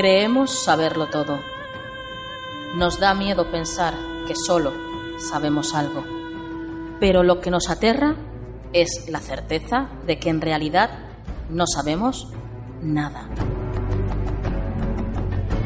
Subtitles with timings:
[0.00, 1.38] Creemos saberlo todo.
[2.74, 3.92] Nos da miedo pensar
[4.26, 4.72] que solo
[5.18, 6.02] sabemos algo.
[6.98, 8.16] Pero lo que nos aterra
[8.72, 10.88] es la certeza de que en realidad
[11.50, 12.32] no sabemos
[12.80, 13.28] nada.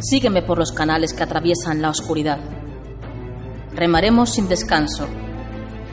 [0.05, 2.39] Sígueme por los canales que atraviesan la oscuridad.
[3.75, 5.07] Remaremos sin descanso.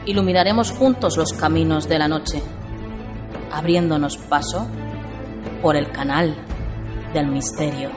[0.04, 2.42] Iluminaremos juntos los caminos de la noche,
[3.50, 4.66] abriéndonos paso
[5.62, 6.36] por el canal
[7.14, 7.88] del misterio.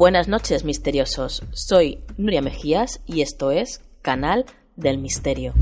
[0.00, 1.42] Buenas noches, misteriosos.
[1.52, 5.52] Soy Nuria Mejías y esto es Canal del Misterio.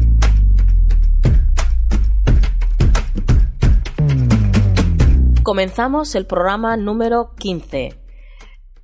[5.43, 7.99] Comenzamos el programa número 15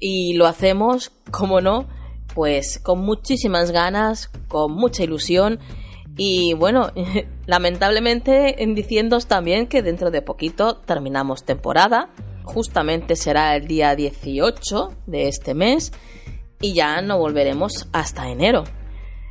[0.01, 1.87] y lo hacemos, como no,
[2.35, 5.61] pues con muchísimas ganas, con mucha ilusión
[6.17, 6.91] y bueno,
[7.47, 12.11] lamentablemente en diciéndoos también que dentro de poquito terminamos temporada
[12.45, 15.93] justamente será el día 18 de este mes
[16.61, 18.65] y ya no volveremos hasta enero.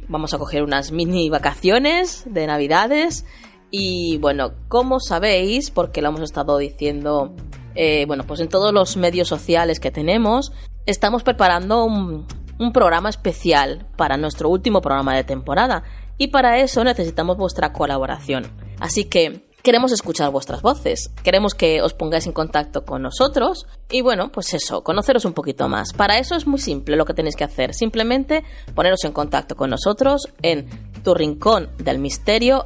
[0.07, 3.25] Vamos a coger unas mini vacaciones de navidades
[3.71, 7.33] y bueno, como sabéis, porque lo hemos estado diciendo,
[7.75, 10.51] eh, bueno, pues en todos los medios sociales que tenemos,
[10.85, 12.27] estamos preparando un,
[12.59, 15.83] un programa especial para nuestro último programa de temporada
[16.17, 18.45] y para eso necesitamos vuestra colaboración.
[18.79, 24.01] Así que Queremos escuchar vuestras voces, queremos que os pongáis en contacto con nosotros y
[24.01, 25.93] bueno, pues eso, conoceros un poquito más.
[25.93, 28.43] Para eso es muy simple lo que tenéis que hacer, simplemente
[28.75, 30.67] poneros en contacto con nosotros en
[31.01, 32.65] tu rincón del misterio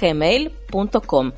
[0.00, 1.32] gmail.com.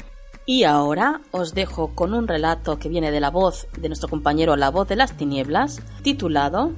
[0.44, 4.56] Y ahora os dejo con un relato que viene de la voz de nuestro compañero
[4.56, 6.72] La voz de las tinieblas, titulado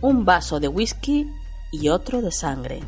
[0.00, 1.30] Un vaso de whisky
[1.70, 2.80] y otro de sangre.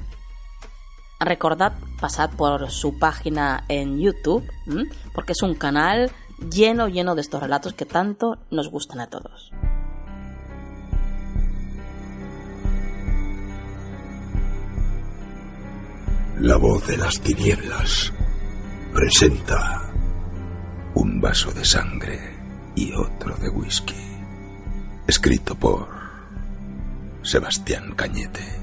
[1.22, 4.42] Recordad pasad por su página en YouTube,
[5.12, 6.10] porque es un canal
[6.50, 9.52] lleno, lleno de estos relatos que tanto nos gustan a todos.
[16.38, 18.14] La voz de las tinieblas
[18.94, 19.92] presenta
[20.94, 22.18] un vaso de sangre
[22.74, 24.16] y otro de whisky,
[25.06, 25.86] escrito por
[27.22, 28.59] Sebastián Cañete.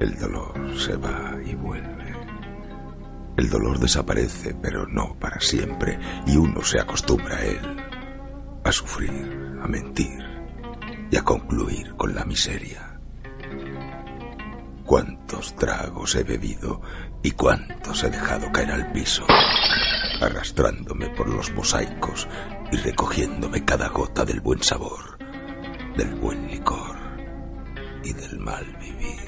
[0.00, 2.14] El dolor se va y vuelve.
[3.36, 7.76] El dolor desaparece, pero no para siempre, y uno se acostumbra a él,
[8.64, 10.24] a sufrir, a mentir
[11.10, 12.98] y a concluir con la miseria.
[14.84, 16.80] Cuántos tragos he bebido
[17.22, 19.26] y cuántos he dejado caer al piso,
[20.20, 22.28] arrastrándome por los mosaicos
[22.70, 25.17] y recogiéndome cada gota del buen sabor,
[25.98, 26.96] del buen licor
[28.04, 29.18] y del mal vivir.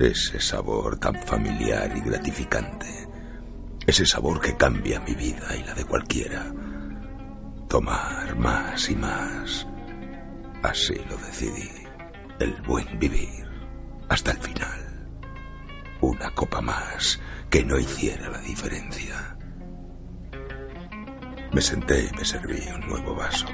[0.00, 3.08] Ese sabor tan familiar y gratificante.
[3.86, 6.52] Ese sabor que cambia mi vida y la de cualquiera.
[7.68, 9.64] Tomar más y más.
[10.64, 11.70] Así lo decidí.
[12.40, 13.48] El buen vivir.
[14.08, 15.08] Hasta el final.
[16.00, 19.36] Una copa más que no hiciera la diferencia.
[21.52, 23.46] Me senté y me serví un nuevo vaso.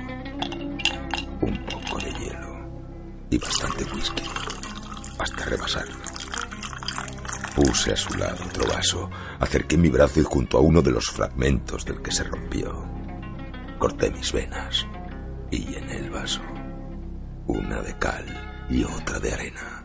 [1.43, 2.71] Un poco de hielo.
[3.31, 4.23] Y bastante whisky.
[5.19, 5.97] Hasta rebasarlo.
[7.55, 11.05] Puse a su lado otro vaso, acerqué mi brazo y junto a uno de los
[11.11, 12.83] fragmentos del que se rompió,
[13.79, 14.87] corté mis venas
[15.51, 16.41] y llené el vaso,
[17.47, 18.25] una de cal
[18.71, 19.85] y otra de arena.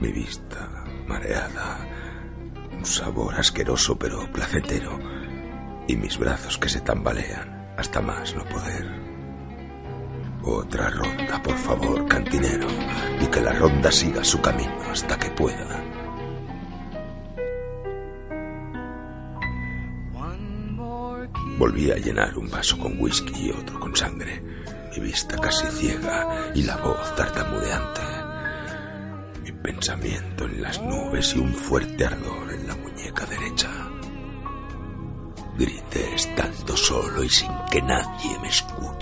[0.00, 1.78] Mi vista mareada,
[2.76, 4.98] un sabor asqueroso pero placentero,
[5.86, 9.07] y mis brazos que se tambalean hasta más no poder.
[10.50, 12.68] Otra ronda, por favor, cantinero,
[13.20, 15.84] y que la ronda siga su camino hasta que pueda.
[21.58, 24.42] Volví a llenar un vaso con whisky y otro con sangre,
[24.96, 28.00] mi vista casi ciega y la voz tartamudeante.
[29.42, 33.68] Mi pensamiento en las nubes y un fuerte ardor en la muñeca derecha.
[35.58, 38.97] Grité estando solo y sin que nadie me escuche.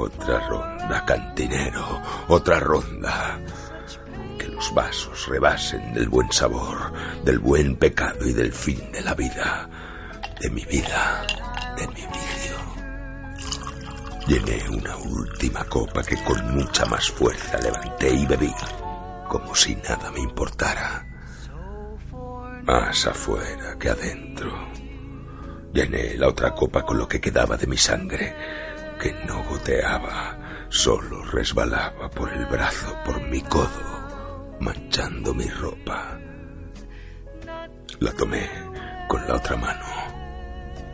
[0.00, 3.38] Otra ronda, cantinero, otra ronda.
[4.38, 6.92] Que los vasos rebasen del buen sabor,
[7.24, 9.68] del buen pecado y del fin de la vida
[10.40, 11.26] de mi vida,
[11.76, 12.56] de mi vicio.
[14.26, 18.54] Llené una última copa que con mucha más fuerza levanté y bebí,
[19.28, 21.04] como si nada me importara.
[22.62, 24.52] Más afuera que adentro.
[25.72, 28.34] Llené la otra copa con lo que quedaba de mi sangre,
[28.98, 30.36] que no goteaba,
[30.68, 36.18] solo resbalaba por el brazo, por mi codo, manchando mi ropa.
[38.00, 38.48] La tomé
[39.08, 39.86] con la otra mano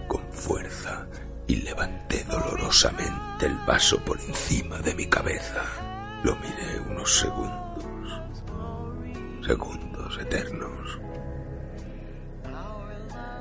[0.07, 1.07] con fuerza
[1.47, 5.63] y levanté dolorosamente el vaso por encima de mi cabeza.
[6.23, 7.85] Lo miré unos segundos,
[9.47, 11.01] segundos eternos.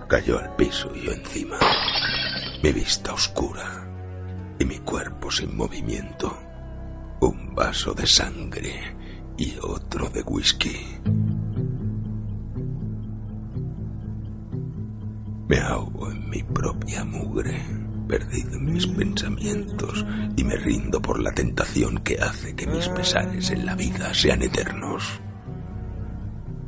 [0.07, 1.57] Cayó al piso y yo encima,
[2.61, 3.82] mi vista oscura
[4.59, 6.37] y mi cuerpo sin movimiento.
[7.21, 8.95] Un vaso de sangre
[9.37, 10.77] y otro de whisky.
[15.47, 17.61] Me ahogo en mi propia mugre,
[18.07, 20.05] perdido en mis pensamientos
[20.35, 24.41] y me rindo por la tentación que hace que mis pesares en la vida sean
[24.41, 25.21] eternos.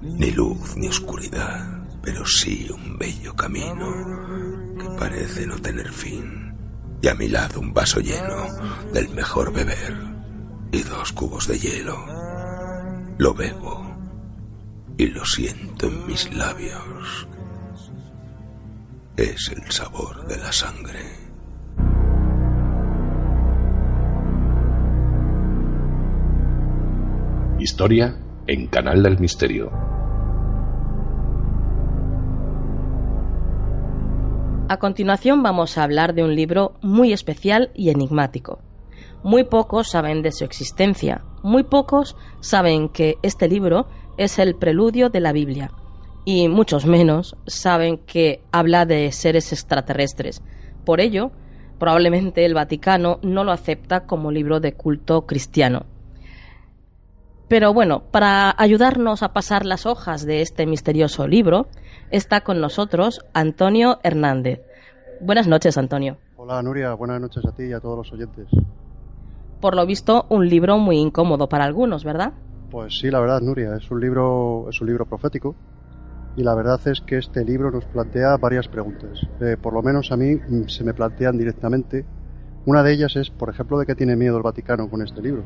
[0.02, 3.92] Ni luz ni oscuridad, pero sí un bello camino
[4.78, 6.45] que parece no tener fin.
[7.06, 8.48] Y a mi lado un vaso lleno
[8.92, 9.96] del mejor beber
[10.72, 11.96] y dos cubos de hielo.
[13.20, 13.96] Lo bebo
[14.98, 17.28] y lo siento en mis labios
[19.18, 21.00] es el sabor de la sangre.
[27.60, 28.18] Historia
[28.48, 29.95] en Canal del Misterio.
[34.76, 38.60] A continuación vamos a hablar de un libro muy especial y enigmático.
[39.24, 43.88] Muy pocos saben de su existencia, muy pocos saben que este libro
[44.18, 45.72] es el preludio de la Biblia,
[46.26, 50.42] y muchos menos saben que habla de seres extraterrestres.
[50.84, 51.32] Por ello,
[51.80, 55.86] probablemente el Vaticano no lo acepta como libro de culto cristiano.
[57.48, 61.68] Pero bueno, para ayudarnos a pasar las hojas de este misterioso libro,
[62.10, 64.62] está con nosotros Antonio Hernández.
[65.22, 66.18] Buenas noches, Antonio.
[66.38, 66.94] Hola, Nuria.
[66.96, 68.48] Buenas noches a ti y a todos los oyentes.
[69.62, 72.34] Por lo visto, un libro muy incómodo para algunos, ¿verdad?
[72.72, 73.76] Pues sí, la verdad, Nuria.
[73.76, 75.56] Es un libro, es un libro profético
[76.36, 79.20] y la verdad es que este libro nos plantea varias preguntas.
[79.40, 82.06] Eh, por lo menos a mí mm, se me plantean directamente.
[82.66, 85.44] Una de ellas es, por ejemplo, de qué tiene miedo el Vaticano con este libro.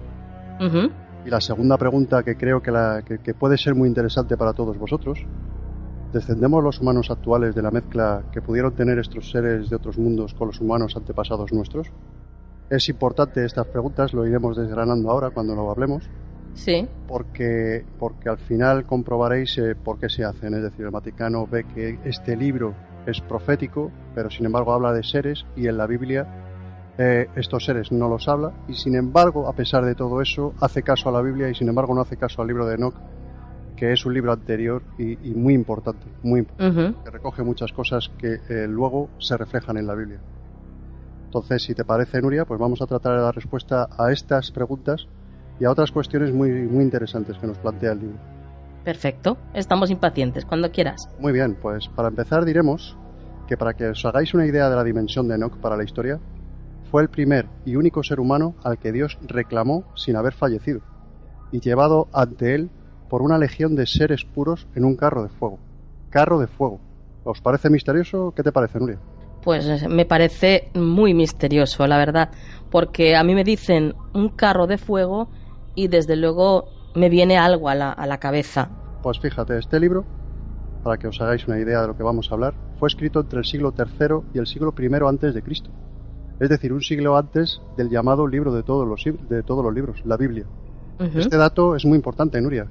[1.30, 4.80] Y la segunda pregunta que creo que, la, que, puede ser muy interesante para todos
[4.80, 5.24] vosotros.
[6.12, 10.33] ¿Descendemos los humanos actuales de la mezcla que pudieron tener estos seres de otros mundos
[10.33, 11.92] con los humanos antepasados nuestros?
[12.71, 16.09] Es importante estas preguntas, lo iremos desgranando ahora cuando lo hablemos.
[16.56, 16.88] Sí.
[17.07, 20.56] Porque, porque al final comprobaréis eh, por qué se hacen.
[20.56, 22.74] Es decir, el Vaticano ve que este libro
[23.06, 26.48] es profético, pero sin embargo habla de seres y en la Biblia
[27.01, 30.83] eh, estos seres no los habla y sin embargo, a pesar de todo eso, hace
[30.83, 32.95] caso a la Biblia y sin embargo no hace caso al libro de Enoch,
[33.77, 38.41] que es un libro anterior y, muy importante, muy importante, que recoge muchas cosas que
[38.49, 40.19] eh, luego se reflejan en la Biblia.
[41.23, 45.07] Entonces, si te parece, Nuria, pues vamos a tratar de dar respuesta a estas preguntas
[45.57, 48.18] y a otras cuestiones muy, muy interesantes que nos plantea el libro.
[48.83, 51.07] Perfecto, estamos impacientes, cuando quieras.
[51.18, 52.97] Muy bien, pues para empezar diremos
[53.47, 56.19] que para que os hagáis una idea de la dimensión de Enoch para la historia,
[56.90, 60.81] fue el primer y único ser humano al que Dios reclamó sin haber fallecido,
[61.52, 62.69] y llevado ante él
[63.10, 65.60] por una legión de seres puros en un carro de fuego.
[66.10, 66.80] Carro de fuego.
[67.24, 68.34] ¿Os parece misterioso?
[68.36, 69.00] ¿Qué te parece, Nuria?
[69.44, 72.30] Pues eh, me parece muy misterioso, la verdad,
[72.69, 75.30] porque a mí me dicen un carro de fuego
[75.76, 78.69] y desde luego me viene algo a la, a la cabeza.
[79.02, 80.06] Pues fíjate, este libro,
[80.84, 83.40] para que os hagáis una idea de lo que vamos a hablar, fue escrito entre
[83.40, 85.69] el siglo III y el siglo I antes de Cristo.
[86.40, 90.02] Es decir, un siglo antes del llamado libro de todos los, de todos los libros,
[90.06, 90.46] la Biblia.
[91.00, 92.68] Este dato es muy importante, Nuria.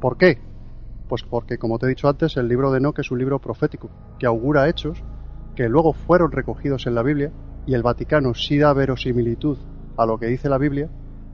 [0.00, 0.38] ¿Por qué?
[1.08, 3.90] Pues porque, como te he dicho antes, el libro de Enoch es un libro profético
[4.18, 5.02] que augura hechos
[5.54, 7.32] que luego fueron recogidos en la Biblia
[7.66, 9.58] y el Vaticano sí da verosimilitud
[9.96, 10.88] a lo que dice la Biblia,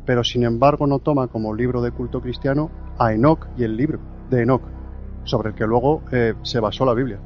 [0.04, 3.98] pero sin embargo no toma como libro de culto cristiano a Enoch y el libro
[4.30, 4.62] de Enoch,
[5.24, 7.18] sobre el que luego eh, se basó la Biblia.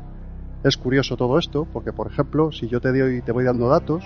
[0.62, 4.04] Es curioso todo esto porque, por ejemplo, si yo te doy te voy dando datos,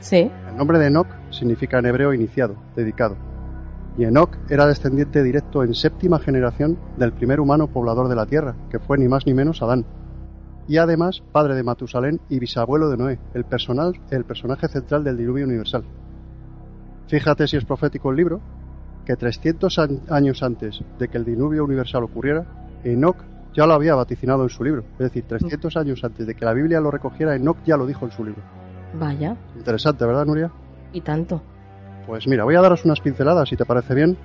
[0.00, 0.30] sí.
[0.48, 3.16] el nombre de Enoch significa en hebreo iniciado, dedicado.
[3.98, 8.54] Y Enoch era descendiente directo en séptima generación del primer humano poblador de la tierra,
[8.70, 9.86] que fue ni más ni menos Adán.
[10.68, 15.16] Y además padre de Matusalén y bisabuelo de Noé, el, personal, el personaje central del
[15.16, 15.84] diluvio universal.
[17.08, 18.40] Fíjate si es profético el libro,
[19.06, 22.44] que 300 años antes de que el diluvio universal ocurriera,
[22.84, 23.16] Enoch
[23.54, 24.84] ya lo había vaticinado en su libro.
[24.94, 28.04] Es decir, 300 años antes de que la Biblia lo recogiera, Enoch ya lo dijo
[28.04, 28.42] en su libro.
[28.94, 29.36] Vaya.
[29.56, 30.50] Interesante, ¿verdad, Nuria?
[30.92, 31.42] Y tanto.
[32.06, 34.16] Pues mira, voy a daros unas pinceladas, si te parece bien,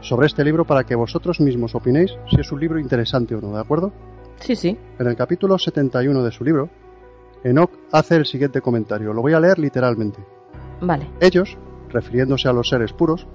[0.00, 3.52] sobre este libro para que vosotros mismos opinéis si es un libro interesante o no,
[3.52, 3.92] ¿de acuerdo?
[4.40, 4.76] Sí, sí.
[4.98, 6.68] En el capítulo 71 de su libro,
[7.44, 9.12] Enoch hace el siguiente comentario.
[9.12, 10.18] Lo voy a leer literalmente.
[10.80, 11.08] Vale.
[11.20, 11.56] Ellos,
[11.88, 13.26] refiriéndose a los seres puros,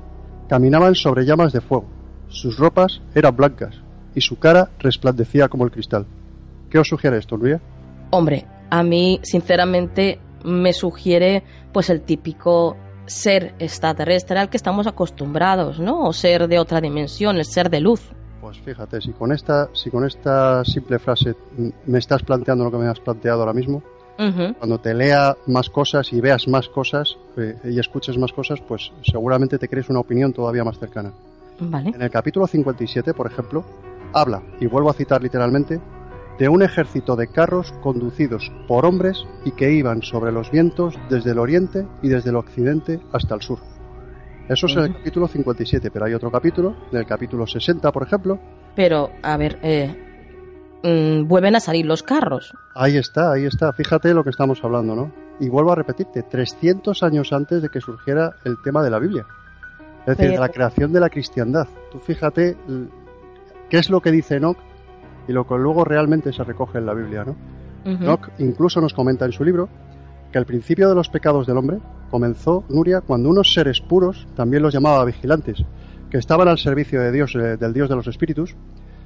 [0.47, 1.85] caminaban sobre llamas de fuego.
[2.27, 3.81] Sus ropas eran blancas
[4.15, 6.05] y su cara resplandecía como el cristal.
[6.69, 7.61] ¿Qué os sugiere esto, Nuria?
[8.11, 15.79] Hombre, a mí, sinceramente, me sugiere pues el típico ser extraterrestre al que estamos acostumbrados,
[15.79, 16.03] ¿no?
[16.03, 18.01] O ser de otra dimensión, el ser de luz.
[18.41, 21.35] Pues fíjate, si con esta, si con esta simple frase
[21.85, 23.81] me estás planteando lo que me has planteado ahora mismo,
[24.15, 28.91] cuando te lea más cosas y veas más cosas eh, y escuches más cosas, pues
[29.01, 31.11] seguramente te crees una opinión todavía más cercana.
[31.59, 31.89] Vale.
[31.89, 33.63] En el capítulo 57, por ejemplo,
[34.13, 35.79] habla, y vuelvo a citar literalmente,
[36.39, 41.31] de un ejército de carros conducidos por hombres y que iban sobre los vientos desde
[41.31, 43.59] el oriente y desde el occidente hasta el sur.
[44.49, 48.03] Eso es en el capítulo 57, pero hay otro capítulo, en el capítulo 60, por
[48.03, 48.39] ejemplo.
[48.75, 49.95] Pero, a ver, eh,
[50.83, 52.53] mm, vuelven a salir los carros.
[52.75, 53.71] Ahí está, ahí está.
[53.71, 55.11] Fíjate lo que estamos hablando, ¿no?
[55.39, 59.25] Y vuelvo a repetirte, 300 años antes de que surgiera el tema de la Biblia.
[60.05, 61.67] Es decir, la creación de la cristiandad.
[61.89, 62.57] Tú fíjate
[63.69, 64.57] qué es lo que dice Enoch
[65.27, 67.35] y lo que luego realmente se recoge en la Biblia, ¿no?
[67.85, 69.67] Enoch incluso nos comenta en su libro
[70.31, 74.63] que el principio de los pecados del hombre comenzó, Nuria, cuando unos seres puros, también
[74.63, 75.63] los llamaba vigilantes,
[76.09, 78.55] que estaban al servicio de Dios, eh, del Dios de los espíritus,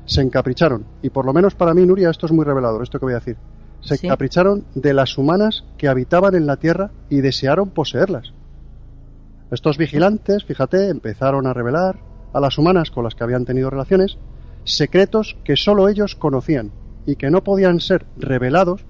[0.05, 0.85] se encapricharon.
[1.01, 3.19] Y por lo menos para mí, Nuria, esto es muy revelador, esto que voy a
[3.19, 3.37] decir.
[3.81, 8.33] Se encapricharon de las humanas que habitaban en la tierra y desearon poseerlas.
[9.51, 11.99] Estos vigilantes, fíjate, empezaron a revelar
[12.33, 14.17] a las humanas con las que habían tenido relaciones
[14.67, 16.71] secretos que sólo ellos conocían
[17.05, 18.85] y que no podían ser revelados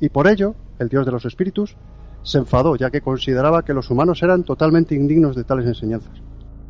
[0.00, 1.76] y por ello el dios de los espíritus,
[2.22, 6.12] se enfadó, ya que consideraba que los humanos eran totalmente indignos de tales enseñanzas.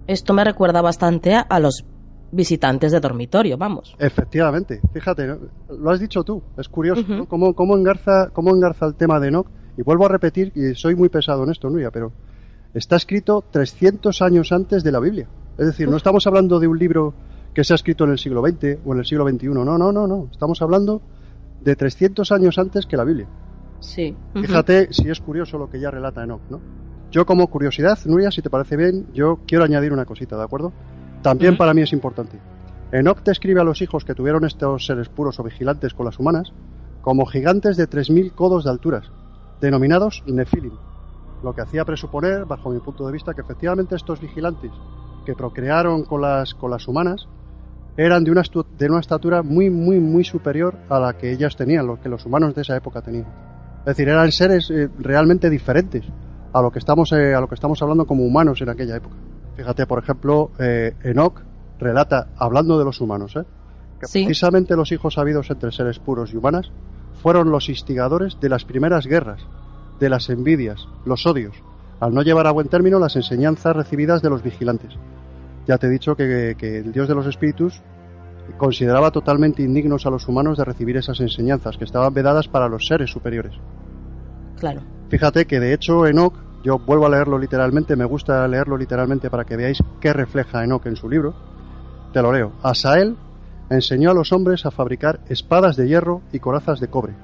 [0.07, 1.85] Esto me recuerda bastante a, los
[2.33, 3.95] visitantes de dormitorio, vamos.
[3.99, 5.37] Efectivamente, fíjate,
[5.69, 9.47] lo has dicho tú, es curioso ¿Cómo, cómo, engarza, cómo engarza el tema de Enoch.
[9.77, 12.13] Y vuelvo a repetir, y soy muy pesado en esto, Nuria, pero
[12.75, 15.29] está escrito 300 años antes de la Biblia.
[15.59, 17.15] Es decir, no estamos hablando de un libro
[17.55, 19.79] que se ha escrito en el siglo XX o en el siglo XXI, no, no,
[19.79, 21.01] no, no, estamos hablando
[21.63, 23.29] de 300 años antes que la Biblia.
[23.81, 24.17] Sí.
[24.35, 26.61] Fíjate si es curioso lo que ya relata Enoch, ¿no?
[27.11, 30.73] Yo como curiosidad, Nuria, si te parece bien, yo quiero añadir una cosita, ¿de acuerdo?
[31.23, 32.41] También para mí es importante.
[32.91, 36.53] Enoch describe a los hijos que tuvieron estos seres puros o vigilantes con las humanas
[37.03, 39.11] como gigantes de 3.000 codos de alturas,
[39.61, 40.73] denominados Nefilim,
[41.43, 44.73] lo que hacía presuponer, bajo mi punto de vista, que efectivamente estos vigilantes
[45.27, 47.29] que procrearon con las, con las humanas
[47.97, 48.43] eran de una,
[48.79, 52.27] de una estatura muy, muy, muy superior a la que ellas tenían, lo que los
[52.27, 53.27] humanos de esa época tenían.
[53.81, 56.05] Es decir, eran seres eh, realmente diferentes
[56.53, 59.17] a lo que estamos eh, a lo que estamos hablando como humanos en aquella época.
[59.57, 61.41] Fíjate, por ejemplo, eh, Enoch
[61.79, 66.71] relata, hablando de los humanos, que precisamente los hijos habidos entre seres puros y humanas
[67.23, 69.41] fueron los instigadores de las primeras guerras,
[70.01, 71.55] de las envidias, los odios,
[72.01, 74.93] al no llevar a buen término las enseñanzas recibidas de los vigilantes.
[75.67, 77.83] Ya te he dicho que el Dios de los espíritus
[78.59, 82.87] consideraba totalmente indignos a los humanos de recibir esas enseñanzas que estaban vedadas para los
[82.87, 83.55] seres superiores.
[84.59, 84.83] Claro.
[85.09, 89.45] Fíjate que de hecho Enoch, yo vuelvo a leerlo literalmente, me gusta leerlo literalmente para
[89.45, 91.35] que veáis qué refleja Enoch en su libro.
[92.13, 92.53] Te lo leo.
[92.63, 93.17] Asael
[93.71, 97.15] enseñó a los hombres a fabricar espadas de hierro y corazas de cobre,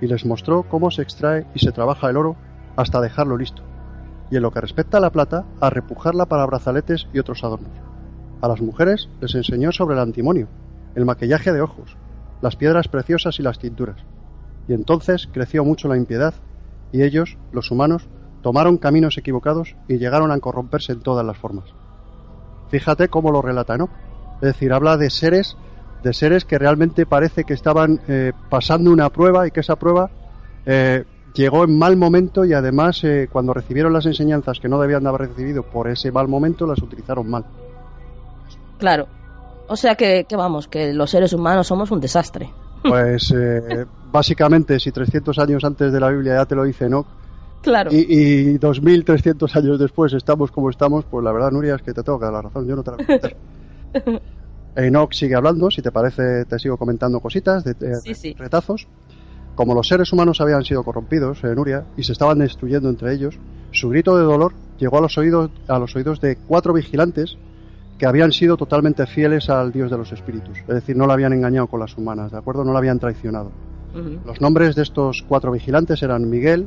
[0.00, 2.36] y les mostró cómo se extrae y se trabaja el oro
[2.76, 3.62] hasta dejarlo listo,
[4.30, 7.72] y en lo que respecta a la plata, a repujarla para brazaletes y otros adornos.
[8.40, 10.48] A las mujeres les enseñó sobre el antimonio,
[10.94, 11.96] el maquillaje de ojos,
[12.40, 14.04] las piedras preciosas y las tinturas.
[14.68, 16.34] Y entonces creció mucho la impiedad,
[16.92, 18.08] y ellos, los humanos,
[18.42, 21.64] tomaron caminos equivocados y llegaron a corromperse en todas las formas.
[22.68, 23.90] Fíjate cómo lo relata Enoch.
[24.36, 25.56] Es decir, habla de seres,
[26.02, 30.10] de seres que realmente parece que estaban eh, pasando una prueba y que esa prueba
[30.66, 31.04] eh,
[31.34, 35.08] llegó en mal momento y además eh, cuando recibieron las enseñanzas que no debían de
[35.10, 37.44] haber recibido por ese mal momento las utilizaron mal.
[38.78, 39.06] Claro.
[39.68, 42.50] O sea que, que vamos, que los seres humanos somos un desastre.
[42.82, 47.06] Pues eh, básicamente, si 300 años antes de la Biblia ya te lo dice Enoch,
[47.62, 47.90] Claro.
[47.90, 52.02] y, y 2300 años después estamos como estamos, pues la verdad, Nuria, es que te
[52.02, 54.20] tengo que dar la razón, yo no te la voy a.
[54.86, 58.34] Enoch sigue hablando, si te parece, te sigo comentando cositas, de, de Sí, sí.
[58.38, 58.86] retazos.
[59.54, 63.38] Como los seres humanos habían sido corrompidos, eh, Nuria, y se estaban destruyendo entre ellos,
[63.70, 67.36] su grito de dolor llegó a los oídos, a los oídos de cuatro vigilantes
[67.98, 70.58] que habían sido totalmente fieles al Dios de los espíritus.
[70.58, 72.64] Es decir, no la habían engañado con las humanas, ¿de acuerdo?
[72.64, 73.52] No la habían traicionado.
[74.26, 76.66] Los nombres de estos cuatro vigilantes eran Miguel,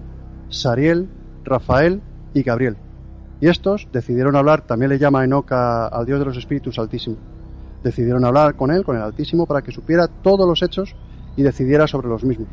[0.49, 1.09] Sariel,
[1.43, 2.01] Rafael
[2.33, 2.77] y Gabriel.
[3.41, 7.17] Y estos decidieron hablar, también le llama Enoch a- al Dios de los Espíritus Altísimo.
[7.83, 10.95] Decidieron hablar con él, con el Altísimo, para que supiera todos los hechos
[11.35, 12.47] y decidiera sobre los mismos.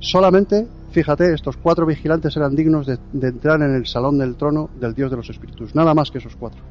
[0.00, 4.70] Solamente, fíjate, estos cuatro vigilantes eran dignos de, de entrar en el salón del trono
[4.80, 5.74] del Dios de los Espíritus.
[5.74, 6.62] Nada más que esos cuatro.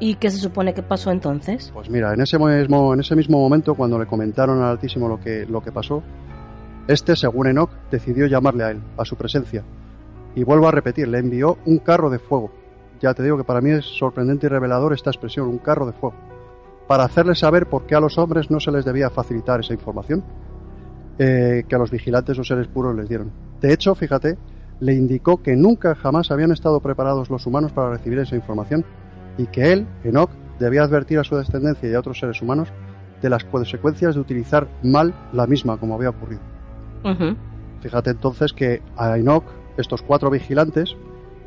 [0.00, 1.70] ¿Y qué se supone que pasó entonces?
[1.72, 5.20] Pues mira, en ese mismo, en ese mismo momento, cuando le comentaron al Altísimo lo
[5.20, 6.02] que, lo que pasó,
[6.88, 9.62] este, según Enoch, decidió llamarle a él, a su presencia.
[10.34, 12.50] Y vuelvo a repetir, le envió un carro de fuego.
[13.00, 15.92] Ya te digo que para mí es sorprendente y revelador esta expresión, un carro de
[15.92, 16.16] fuego.
[16.88, 20.24] Para hacerles saber por qué a los hombres no se les debía facilitar esa información
[21.18, 23.30] eh, que a los vigilantes o seres puros les dieron.
[23.60, 24.38] De hecho, fíjate,
[24.80, 28.84] le indicó que nunca jamás habían estado preparados los humanos para recibir esa información
[29.38, 32.68] y que él, Enoch, debía advertir a su descendencia y a otros seres humanos
[33.20, 36.40] de las consecuencias de utilizar mal la misma como había ocurrido.
[37.80, 39.44] Fíjate entonces que a Enoch,
[39.76, 40.96] estos cuatro vigilantes,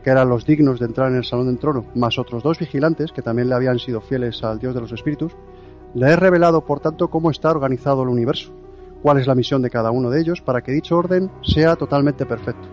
[0.04, 3.12] que eran los dignos de entrar en el salón del trono, más otros dos vigilantes
[3.12, 5.34] que también le habían sido fieles al Dios de los espíritus,
[5.94, 8.54] le he revelado, por tanto, cómo está organizado el universo,
[9.06, 12.26] cuál es la misión de cada uno de ellos para que dicho orden sea totalmente
[12.26, 12.68] perfecto.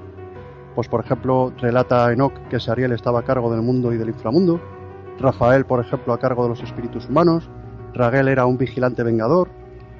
[0.74, 4.58] Pues, por ejemplo, relata Enoch que Sariel estaba a cargo del mundo y del inframundo,
[5.18, 7.50] Rafael, por ejemplo, a cargo de los espíritus humanos,
[7.92, 9.50] Raguel era un vigilante vengador,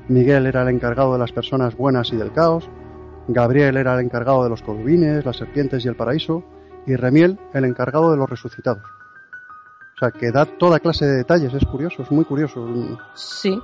[0.09, 2.67] Miguel era el encargado de las personas buenas y del caos,
[3.29, 6.43] Gabriel era el encargado de los querubines, las serpientes y el paraíso,
[6.87, 8.85] y Remiel el encargado de los resucitados.
[9.97, 12.67] O sea, que da toda clase de detalles, es curioso, es muy curioso.
[13.13, 13.61] Sí.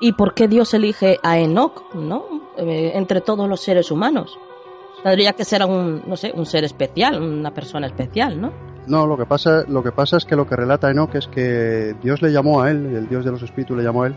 [0.00, 2.24] ¿Y por qué Dios elige a Enoch, no?
[2.56, 4.38] Eh, entre todos los seres humanos.
[5.02, 8.52] Tendría que ser un, no sé, un ser especial, una persona especial, ¿no?
[8.86, 11.94] No, lo que pasa, lo que pasa es que lo que relata Enoch es que
[12.02, 14.14] Dios le llamó a él, el Dios de los espíritus le llamó a él,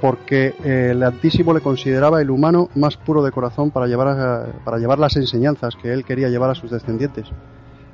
[0.00, 4.46] porque eh, el Altísimo le consideraba el humano más puro de corazón para llevar, a-
[4.64, 7.26] para llevar las enseñanzas que él quería llevar a sus descendientes.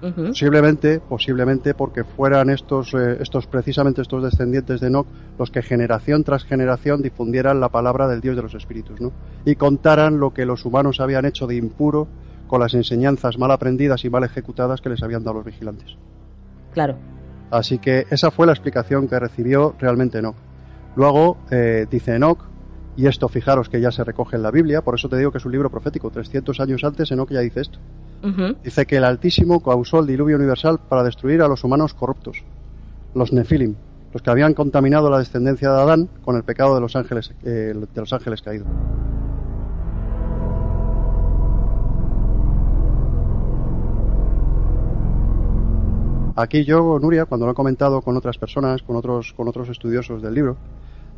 [0.00, 5.06] Posiblemente, posiblemente porque fueran estos, eh, estos precisamente estos descendientes de Enoch
[5.38, 9.12] los que generación tras generación difundieran la palabra del Dios de los espíritus, ¿no?
[9.44, 12.08] Y contaran lo que los humanos habían hecho de impuro
[12.46, 15.96] con las enseñanzas mal aprendidas y mal ejecutadas que les habían dado los vigilantes.
[16.72, 16.96] Claro.
[17.50, 20.36] Así que esa fue la explicación que recibió realmente Enoch.
[20.96, 22.40] Luego eh, dice Enoch,
[22.96, 25.38] y esto fijaros que ya se recoge en la Biblia, por eso te digo que
[25.38, 27.78] es un libro profético, 300 años antes Enoch ya dice esto.
[28.62, 32.44] Dice que el Altísimo causó el diluvio universal para destruir a los humanos corruptos,
[33.14, 33.74] los Nefilim,
[34.12, 37.72] los que habían contaminado la descendencia de Adán con el pecado de los ángeles, eh,
[37.74, 38.68] de los ángeles caídos.
[46.36, 50.22] Aquí yo, Nuria, cuando lo he comentado con otras personas, con otros, con otros estudiosos
[50.22, 50.56] del libro,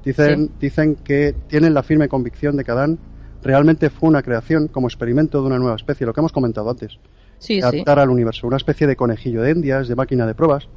[0.04, 2.98] dicen, dicen que tienen la firme convicción de que Adán
[3.42, 6.98] realmente fue una creación como experimento de una nueva especie, lo que hemos comentado antes
[7.38, 7.60] Sí, sí.
[7.60, 10.68] adaptar al universo, una especie de conejillo de indias, de máquina de pruebas,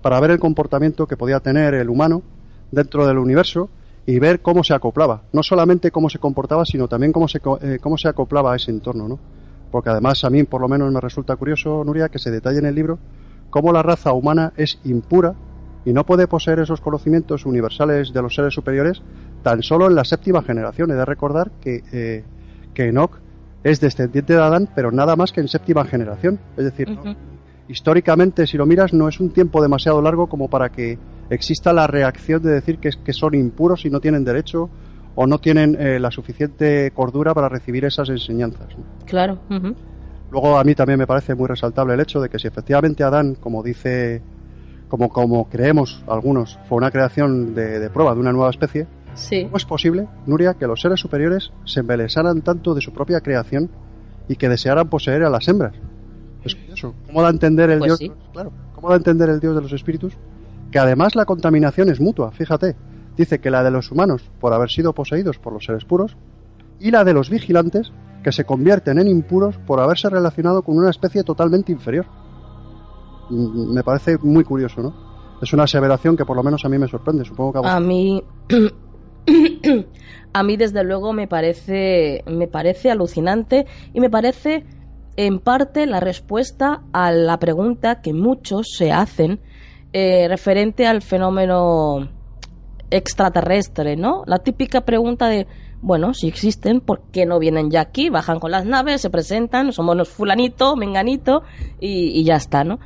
[0.00, 2.22] para ver el comportamiento que podía tener el humano
[2.70, 3.68] dentro del universo
[4.06, 7.78] y ver cómo se acoplaba, no solamente cómo se comportaba, sino también cómo se, eh,
[7.80, 9.18] cómo se acoplaba a ese entorno, ¿no?
[9.70, 12.66] Porque además a mí, por lo menos, me resulta curioso, Nuria, que se detalle en
[12.66, 12.98] el libro
[13.50, 15.34] cómo la raza humana es impura
[15.84, 19.02] y no puede poseer esos conocimientos universales de los seres superiores
[19.42, 20.90] tan solo en la séptima generación.
[20.90, 22.24] He de recordar que, eh,
[22.72, 23.18] que Enoch
[23.62, 26.38] es descendiente de Adán, pero nada más que en séptima generación.
[26.56, 26.88] Es decir,
[27.68, 30.98] históricamente, si lo miras, no es un tiempo demasiado largo como para que
[31.30, 34.70] exista la reacción de decir que, que son impuros y no tienen derecho
[35.14, 38.76] o no tienen eh, la suficiente cordura para recibir esas enseñanzas.
[38.76, 38.84] ¿no?
[39.06, 39.38] Claro.
[40.30, 43.36] Luego a mí también me parece muy resaltable el hecho de que si efectivamente Adán,
[43.36, 44.22] como dice,
[44.96, 49.44] como, como creemos algunos, fue una creación de, de prueba de una nueva especie, Sí.
[49.44, 53.70] ¿cómo es posible, Nuria, que los seres superiores se embelesaran tanto de su propia creación
[54.28, 55.74] y que desearan poseer a las hembras?
[56.44, 56.94] Es curioso.
[57.06, 57.98] ¿Cómo da a entender el Pues Dios?
[57.98, 58.12] sí.
[58.32, 58.52] Claro.
[58.74, 60.14] ¿Cómo da a entender el Dios de los espíritus
[60.70, 62.76] que además la contaminación es mutua, fíjate.
[63.16, 66.16] Dice que la de los humanos por haber sido poseídos por los seres puros
[66.80, 67.92] y la de los vigilantes
[68.24, 72.06] que se convierten en impuros por haberse relacionado con una especie totalmente inferior.
[73.30, 74.92] Mm, Me parece muy curioso, ¿no?
[75.42, 77.70] Es una aseveración que por lo menos a mí me sorprende, supongo que a vos-
[77.70, 78.22] A mí.
[80.32, 82.22] a mí, desde luego, me parece.
[82.26, 83.66] Me parece alucinante.
[83.92, 84.64] Y me parece,
[85.16, 89.40] en parte, la respuesta a la pregunta que muchos se hacen
[89.92, 92.08] eh, referente al fenómeno
[92.90, 94.22] extraterrestre, ¿no?
[94.26, 95.46] La típica pregunta de.
[95.80, 98.08] Bueno, si existen, ¿por qué no vienen ya aquí?
[98.08, 101.42] Bajan con las naves, se presentan, somos fulanito, menganito,
[101.78, 102.78] y, y ya está, ¿no?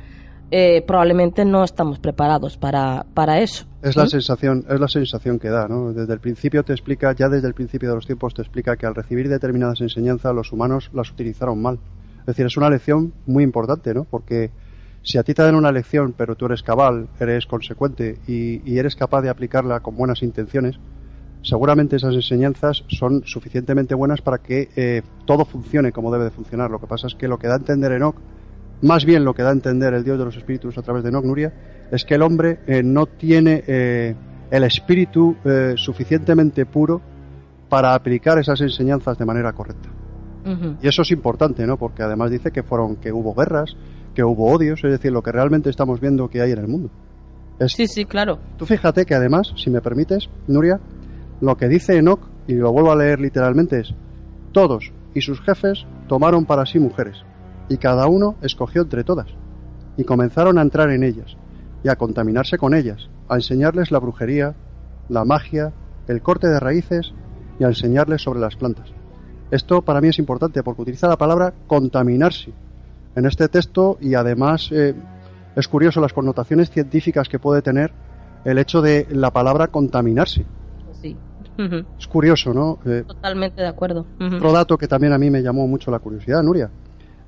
[0.51, 3.65] Eh, probablemente no estamos preparados para, para eso.
[3.83, 5.93] Es la sensación, es la sensación que da, ¿no?
[5.93, 8.85] Desde el principio te explica, ya desde el principio de los tiempos te explica que
[8.85, 11.79] al recibir determinadas enseñanzas los humanos las utilizaron mal.
[12.21, 14.05] Es decir, es una lección muy importante, ¿no?
[14.05, 14.51] Porque
[15.03, 18.79] si a ti te dan una lección, pero tú eres cabal, eres consecuente y, y
[18.79, 20.79] eres capaz de aplicarla con buenas intenciones,
[21.41, 26.69] seguramente esas enseñanzas son suficientemente buenas para que eh, todo funcione como debe de funcionar.
[26.69, 28.15] Lo que pasa es que lo que da a entender Enoch,
[28.81, 31.09] más bien lo que da a entender el Dios de los Espíritus a través de
[31.09, 31.53] Enoch Nuria,
[31.91, 34.15] es que el hombre eh, no tiene eh,
[34.51, 37.01] el espíritu eh, suficientemente puro
[37.67, 39.89] para aplicar esas enseñanzas de manera correcta.
[40.81, 41.77] Y eso es importante, ¿no?
[41.77, 43.75] Porque además dice que fueron que hubo guerras,
[44.15, 46.89] que hubo odios, es decir, lo que realmente estamos viendo que hay en el mundo.
[47.59, 48.39] Es- Sí, sí, claro.
[48.57, 50.79] Tú fíjate que además, si me permites, Nuria,
[51.41, 53.93] lo que dice Enoch, y lo vuelvo a leer literalmente, es,
[54.51, 57.17] todos y sus jefes tomaron para sí mujeres,
[57.69, 59.27] y cada uno escogió entre todas,
[59.95, 61.37] y comenzaron a entrar en ellas,
[61.83, 64.55] y a contaminarse con ellas, a enseñarles la brujería,
[65.07, 65.71] la magia,
[66.07, 67.13] el corte de raíces,
[67.59, 68.87] y a enseñarles sobre las plantas.
[69.51, 72.53] Esto para mí es importante porque utiliza la palabra contaminarse
[73.15, 74.95] en este texto y además eh,
[75.55, 77.91] es curioso las connotaciones científicas que puede tener
[78.45, 80.45] el hecho de la palabra contaminarse.
[81.01, 81.17] Sí.
[81.97, 82.79] Es curioso, ¿no?
[82.85, 84.05] Eh, Totalmente de acuerdo.
[84.17, 86.71] Otro dato que también a mí me llamó mucho la curiosidad, Nuria,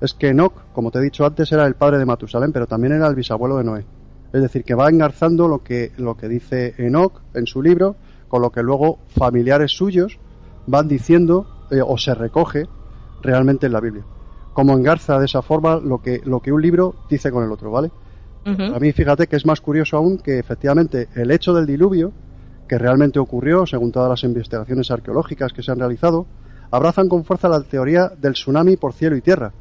[0.01, 2.93] es que Enoch, como te he dicho antes, era el padre de Matusalén, pero también
[2.93, 3.85] era el bisabuelo de Noé.
[4.33, 7.95] Es decir, que va engarzando lo que, lo que dice Enoch en su libro,
[8.27, 10.17] con lo que luego familiares suyos
[10.65, 12.65] van diciendo eh, o se recoge
[13.21, 14.03] realmente en la Biblia.
[14.53, 17.71] Como engarza de esa forma lo que, lo que un libro dice con el otro,
[17.71, 17.91] ¿vale?
[18.43, 22.11] A mí fíjate que es más curioso aún que efectivamente el hecho del diluvio,
[22.67, 26.25] que realmente ocurrió según todas las investigaciones arqueológicas que se han realizado,
[26.71, 29.53] abrazan con fuerza la teoría del tsunami por cielo y tierra,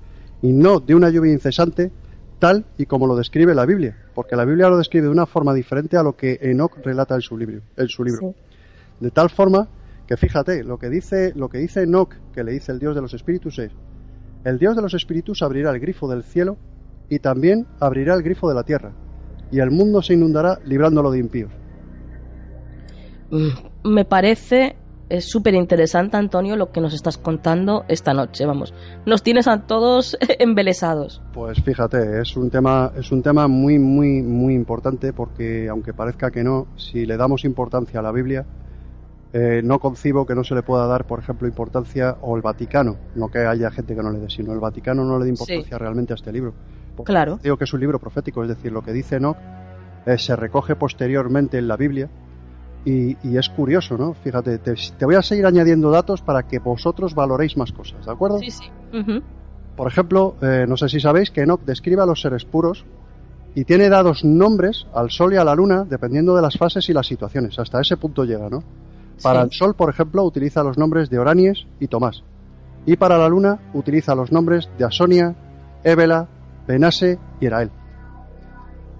[0.42, 1.90] y no de una lluvia incesante
[2.38, 5.52] tal y como lo describe la Biblia, porque la Biblia lo describe de una forma
[5.54, 7.60] diferente a lo que Enoch relata en su libro.
[7.76, 8.34] En su libro.
[8.34, 9.04] Sí.
[9.04, 9.68] De tal forma
[10.06, 13.02] que fíjate, lo que dice, lo que dice Enoch, que le dice el Dios de
[13.02, 13.70] los espíritus es,
[14.44, 16.56] el Dios de los espíritus abrirá el grifo del cielo
[17.08, 18.92] y también abrirá el grifo de la tierra,
[19.52, 21.52] y el mundo se inundará librándolo de impíos.
[23.30, 23.50] Mm,
[23.84, 24.76] Me parece
[25.10, 28.46] es súper interesante, Antonio, lo que nos estás contando esta noche.
[28.46, 28.72] Vamos,
[29.04, 31.20] nos tienes a todos embelesados.
[31.32, 36.30] Pues fíjate, es un tema, es un tema muy, muy, muy importante porque aunque parezca
[36.30, 38.46] que no, si le damos importancia a la Biblia,
[39.32, 42.96] eh, no concibo que no se le pueda dar, por ejemplo, importancia o el Vaticano,
[43.16, 45.76] no que haya gente que no le dé, sino el Vaticano no le dé importancia
[45.76, 46.54] realmente a este libro.
[46.96, 47.38] Porque Claro.
[47.42, 49.36] Digo que es un libro profético, es decir, lo que dice Enoch
[50.06, 52.08] eh, se recoge posteriormente en la Biblia
[52.84, 54.14] y, y es curioso, ¿no?
[54.14, 58.12] Fíjate, te, te voy a seguir añadiendo datos para que vosotros valoréis más cosas, ¿de
[58.12, 58.38] acuerdo?
[58.38, 58.64] Sí, sí.
[59.76, 62.84] Por ejemplo, eh, no sé si sabéis que Enoch describe a los seres puros
[63.54, 66.92] y tiene dados nombres al Sol y a la Luna dependiendo de las fases y
[66.92, 67.58] las situaciones.
[67.58, 68.62] Hasta ese punto llega, ¿no?
[69.22, 69.44] Para Sí.
[69.46, 72.22] el Sol, por ejemplo, utiliza los nombres de Oranies y Tomás.
[72.86, 75.34] Y para la Luna utiliza los nombres de Asonia,
[75.84, 76.26] Évela,
[76.66, 77.70] Benase y Erael.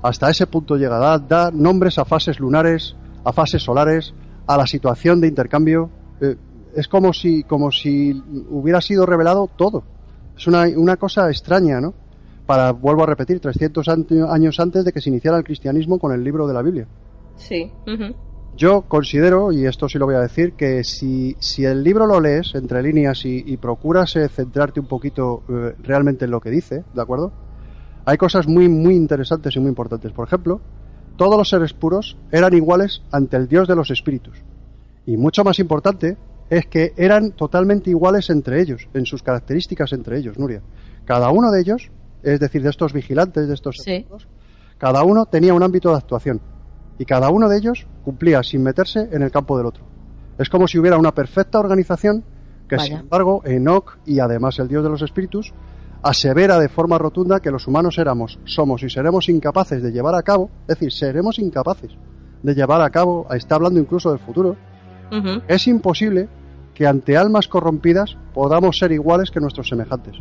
[0.02, 0.98] Hasta ese punto llega.
[0.98, 4.14] Da, da nombres a fases lunares, a fases solares,
[4.46, 5.90] a la situación de intercambio.
[6.20, 6.37] Eh,
[6.74, 8.12] es como si, como si
[8.50, 9.83] hubiera sido revelado todo.
[10.37, 11.94] Es una, una cosa extraña, ¿no?
[12.46, 16.12] Para, vuelvo a repetir, 300 ante- años antes de que se iniciara el cristianismo con
[16.12, 16.87] el libro de la Biblia.
[17.37, 17.70] Sí.
[18.56, 22.20] Yo considero, y esto sí lo voy a decir, que si, si el libro lo
[22.20, 26.50] lees entre líneas y, y procuras eh, centrarte un poquito eh, realmente en lo que
[26.50, 27.33] dice, ¿de acuerdo?
[28.04, 30.12] Hay cosas muy, muy interesantes y muy importantes.
[30.12, 30.61] Por ejemplo,
[31.20, 34.38] todos los seres puros eran iguales ante el Dios de los espíritus.
[35.04, 36.16] Y mucho más importante
[36.48, 40.62] es que eran totalmente iguales entre ellos, en sus características entre ellos, Nuria.
[41.04, 41.90] Cada uno de ellos,
[42.22, 44.06] es decir, de estos vigilantes, de estos Sí.
[44.78, 46.40] cada uno tenía un ámbito de actuación
[46.98, 49.85] y cada uno de ellos cumplía sin meterse en el campo del otro.
[50.38, 52.24] Es como si hubiera una perfecta organización
[52.66, 52.88] que, Vaya.
[52.88, 55.52] sin embargo, Enoch y además el Dios de los espíritus
[56.02, 60.22] asevera de forma rotunda que los humanos éramos, somos y seremos incapaces de llevar a
[60.22, 61.90] cabo, es decir, seremos incapaces
[62.42, 64.56] de llevar a cabo, está hablando incluso del futuro,
[65.48, 66.28] es imposible
[66.74, 70.16] que ante almas corrompidas podamos ser iguales que nuestros semejantes.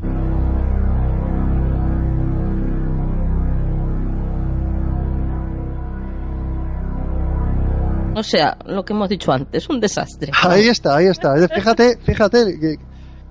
[8.15, 10.31] O sea, lo que hemos dicho antes, un desastre.
[10.43, 11.37] Ahí está, ahí está.
[11.37, 12.77] Es- Fíjate, fíjate que-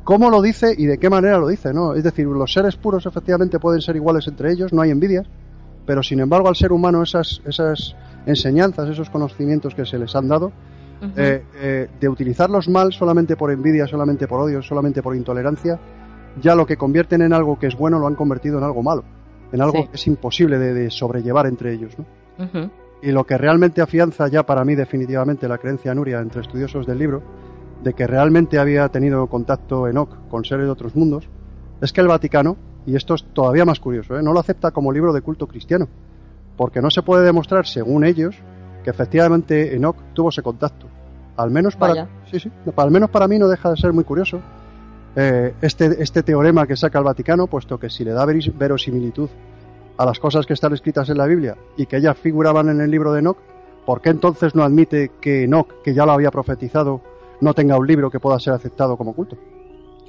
[0.08, 1.92] cómo lo dice y de qué manera lo dice, ¿no?
[1.92, 5.26] Es decir, los seres puros efectivamente pueden ser iguales entre ellos, no hay envidias,
[5.84, 7.94] pero sin embargo al ser humano esas, esas
[8.24, 10.50] enseñanzas, esos conocimientos que se les han dado,
[11.14, 15.78] eh, eh, de utilizarlos mal solamente por envidia, solamente por odio, solamente por intolerancia,
[16.40, 19.04] ya lo que convierten en algo que es bueno lo han convertido en algo malo,
[19.52, 19.88] en algo Sí.
[19.88, 22.70] que es imposible de, de sobrellevar entre ellos, ¿no?
[23.02, 26.98] Y lo que realmente afianza ya para mí definitivamente la creencia Nuria entre estudiosos del
[26.98, 27.22] libro,
[27.82, 31.28] de que realmente había tenido contacto Enoch con seres de otros mundos,
[31.80, 34.22] es que el Vaticano, y esto es todavía más curioso, ¿eh?
[34.22, 35.88] no lo acepta como libro de culto cristiano,
[36.56, 38.36] porque no se puede demostrar, según ellos,
[38.82, 40.86] que efectivamente Enoch tuvo ese contacto.
[41.36, 42.08] Al menos para, Vaya.
[42.30, 44.40] sí, sí, al menos para mí no deja de ser muy curioso
[45.20, 49.28] eh, este, este teorema que saca el Vaticano, puesto que si le da verosimilitud
[49.96, 52.90] a las cosas que están escritas en la Biblia y que ellas figuraban en el
[52.90, 53.38] libro de Enoch,
[53.84, 57.00] ¿por qué entonces no admite que Enoch, que ya lo había profetizado,
[57.40, 59.36] no tenga un libro que pueda ser aceptado como culto?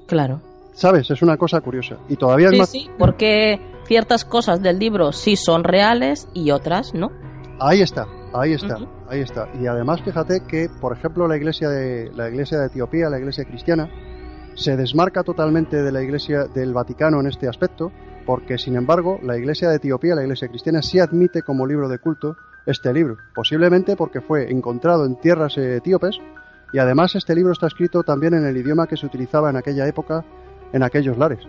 [0.07, 0.41] Claro.
[0.73, 1.09] ¿Sabes?
[1.11, 1.97] Es una cosa curiosa.
[2.07, 2.69] Y todavía es Sí, más.
[2.69, 7.11] sí, porque ciertas cosas del libro sí son reales y otras no.
[7.59, 8.77] Ahí está, ahí está,
[9.09, 9.49] ahí está.
[9.59, 13.43] Y además fíjate que, por ejemplo, la iglesia de la iglesia de Etiopía, la iglesia
[13.43, 13.89] cristiana,
[14.55, 17.91] se desmarca totalmente de la iglesia del Vaticano en este aspecto,
[18.25, 21.99] porque sin embargo, la iglesia de Etiopía, la iglesia cristiana, sí admite como libro de
[21.99, 26.17] culto este libro, posiblemente porque fue encontrado en tierras etíopes
[26.71, 29.87] y además este libro está escrito también en el idioma que se utilizaba en aquella
[29.87, 30.23] época
[30.71, 31.39] en aquellos lares.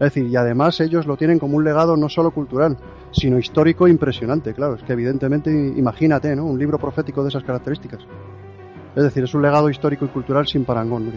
[0.00, 2.78] Es decir, y además ellos lo tienen como un legado no solo cultural,
[3.10, 4.76] sino histórico impresionante, claro.
[4.76, 6.46] Es que evidentemente, imagínate, ¿no?
[6.46, 8.00] Un libro profético de esas características.
[8.96, 11.12] Es decir, es un legado histórico y cultural sin parangón.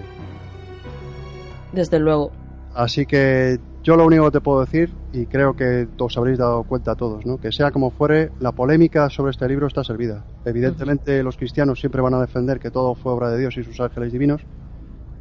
[1.71, 2.31] Desde luego.
[2.75, 6.63] Así que yo lo único que te puedo decir, y creo que os habréis dado
[6.63, 7.37] cuenta todos, ¿no?
[7.37, 10.23] que sea como fuere, la polémica sobre este libro está servida.
[10.45, 13.79] Evidentemente los cristianos siempre van a defender que todo fue obra de Dios y sus
[13.81, 14.41] ángeles divinos,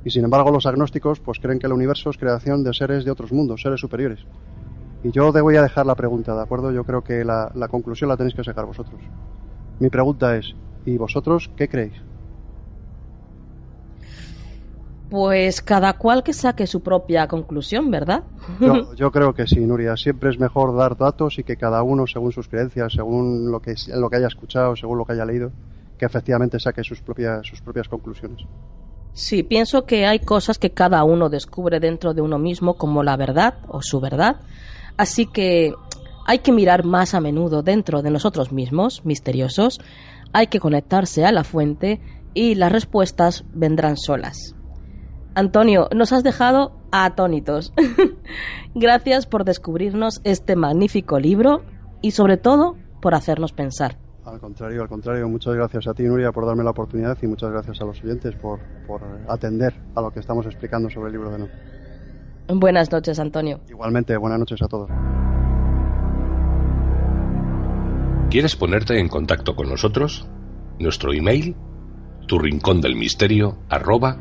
[0.04, 3.10] y sin embargo los agnósticos pues creen que el universo es creación de seres de
[3.10, 4.20] otros mundos, seres superiores.
[5.02, 6.70] Y yo te voy a dejar la pregunta, ¿de acuerdo?
[6.70, 9.00] Yo creo que la, la conclusión la tenéis que sacar vosotros.
[9.80, 10.54] Mi pregunta es,
[10.86, 12.11] ¿y vosotros qué creéis?
[15.12, 18.22] Pues cada cual que saque su propia conclusión, ¿verdad?
[18.58, 19.94] Yo, yo creo que sí, Nuria.
[19.94, 23.74] Siempre es mejor dar datos y que cada uno, según sus creencias, según lo que,
[23.88, 25.52] lo que haya escuchado, según lo que haya leído,
[25.98, 28.38] que efectivamente saque sus propias, sus propias conclusiones.
[29.12, 33.18] Sí, pienso que hay cosas que cada uno descubre dentro de uno mismo como la
[33.18, 34.36] verdad o su verdad.
[34.96, 35.74] Así que
[36.24, 39.78] hay que mirar más a menudo dentro de nosotros mismos, misteriosos.
[40.32, 42.00] Hay que conectarse a la fuente
[42.32, 44.54] y las respuestas vendrán solas.
[45.34, 47.72] Antonio, nos has dejado atónitos.
[48.74, 51.62] Gracias por descubrirnos este magnífico libro
[52.02, 53.96] y sobre todo por hacernos pensar.
[54.24, 57.50] Al contrario, al contrario, muchas gracias a ti, Nuria, por darme la oportunidad y muchas
[57.50, 61.30] gracias a los oyentes por, por atender a lo que estamos explicando sobre el libro
[61.32, 61.48] de No.
[62.60, 63.60] Buenas noches, Antonio.
[63.68, 64.88] Igualmente, buenas noches a todos.
[68.30, 70.28] ¿Quieres ponerte en contacto con nosotros?
[70.78, 71.56] Nuestro email,
[72.28, 74.18] tu rincón del misterio, arroba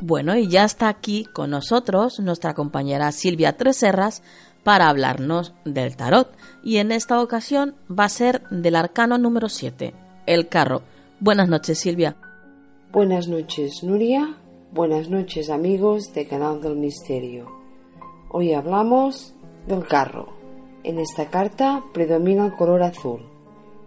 [0.00, 4.22] Bueno, y ya está aquí con nosotros nuestra compañera Silvia Treserras
[4.64, 6.28] para hablarnos del tarot.
[6.64, 9.94] Y en esta ocasión va a ser del arcano número 7,
[10.26, 10.82] el carro.
[11.20, 12.16] Buenas noches, Silvia.
[12.90, 14.36] Buenas noches, Nuria.
[14.72, 17.46] Buenas noches, amigos de Canal del Misterio.
[18.30, 19.34] Hoy hablamos
[19.66, 20.28] del carro.
[20.84, 23.20] En esta carta predomina el color azul.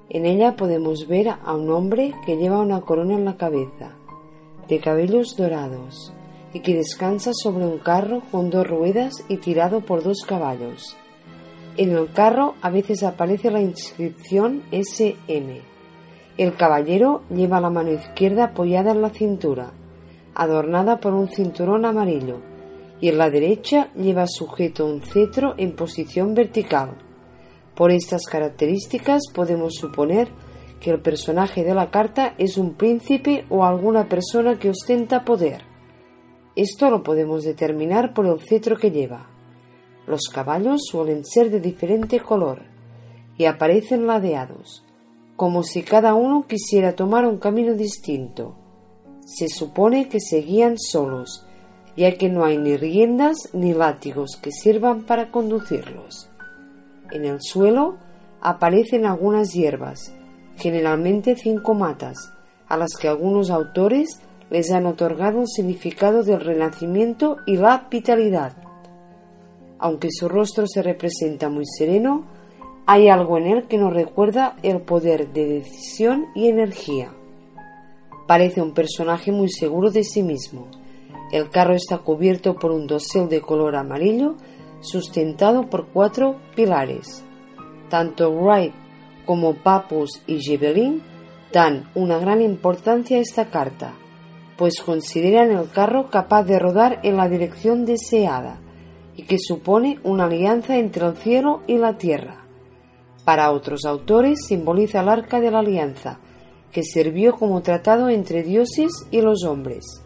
[0.10, 3.92] En ella podemos ver a un hombre que lleva una corona en la cabeza,
[4.68, 6.14] de cabellos dorados,
[6.54, 10.96] y que descansa sobre un carro con dos ruedas y tirado por dos caballos.
[11.76, 15.62] En el carro a veces aparece la inscripción SM.
[16.38, 19.72] El caballero lleva la mano izquierda apoyada en la cintura,
[20.34, 22.38] adornada por un cinturón amarillo,
[23.02, 26.98] y en la derecha lleva sujeto un cetro en posición vertical.
[27.76, 30.30] Por estas características podemos suponer
[30.80, 35.62] que el personaje de la carta es un príncipe o alguna persona que ostenta poder.
[36.56, 39.28] Esto lo podemos determinar por el cetro que lleva.
[40.08, 42.62] Los caballos suelen ser de diferente color
[43.38, 44.86] y aparecen ladeados,
[45.36, 48.56] como si cada uno quisiera tomar un camino distinto.
[49.26, 51.45] Se supone que se guían solos,
[51.96, 56.30] ya que no hay ni riendas ni látigos que sirvan para conducirlos.
[57.12, 57.96] En el suelo
[58.42, 60.14] aparecen algunas hierbas,
[60.58, 62.32] generalmente cinco matas,
[62.68, 68.54] a las que algunos autores les han otorgado un significado del renacimiento y la vitalidad.
[69.80, 72.26] Aunque su rostro se representa muy sereno,
[72.86, 77.12] hay algo en él que nos recuerda el poder de decisión y energía.
[78.28, 80.68] Parece un personaje muy seguro de sí mismo.
[81.32, 84.36] El carro está cubierto por un dosel de color amarillo
[84.80, 87.24] sustentado por cuatro pilares.
[87.90, 88.74] Tanto Wright
[89.26, 91.02] como Papus y Gibelin
[91.52, 93.94] dan una gran importancia a esta carta,
[94.58, 98.60] pues consideran el carro capaz de rodar en la dirección deseada
[99.16, 102.46] y que supone una alianza entre el cielo y la tierra.
[103.24, 106.20] Para otros autores simboliza el arca de la alianza,
[106.72, 110.05] que sirvió como tratado entre dioses y los hombres.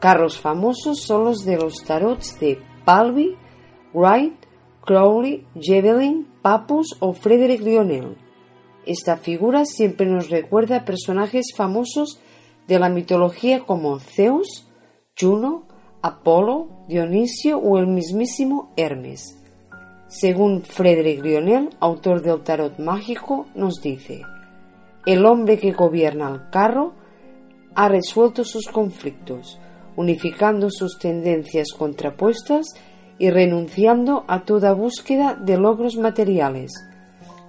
[0.00, 3.36] Carros famosos son los de los tarots de Palby,
[3.92, 4.34] Wright,
[4.82, 8.16] Crowley, Javelin, Papus o Frederick Lionel.
[8.86, 12.20] Esta figura siempre nos recuerda a personajes famosos
[12.68, 14.68] de la mitología como Zeus,
[15.18, 15.66] Juno,
[16.00, 19.36] Apolo, Dionisio o el mismísimo Hermes.
[20.06, 24.22] Según Frederick Lionel, autor del tarot mágico, nos dice,
[25.04, 26.94] el hombre que gobierna el carro
[27.74, 29.58] ha resuelto sus conflictos,
[29.98, 32.64] unificando sus tendencias contrapuestas
[33.18, 36.72] y renunciando a toda búsqueda de logros materiales,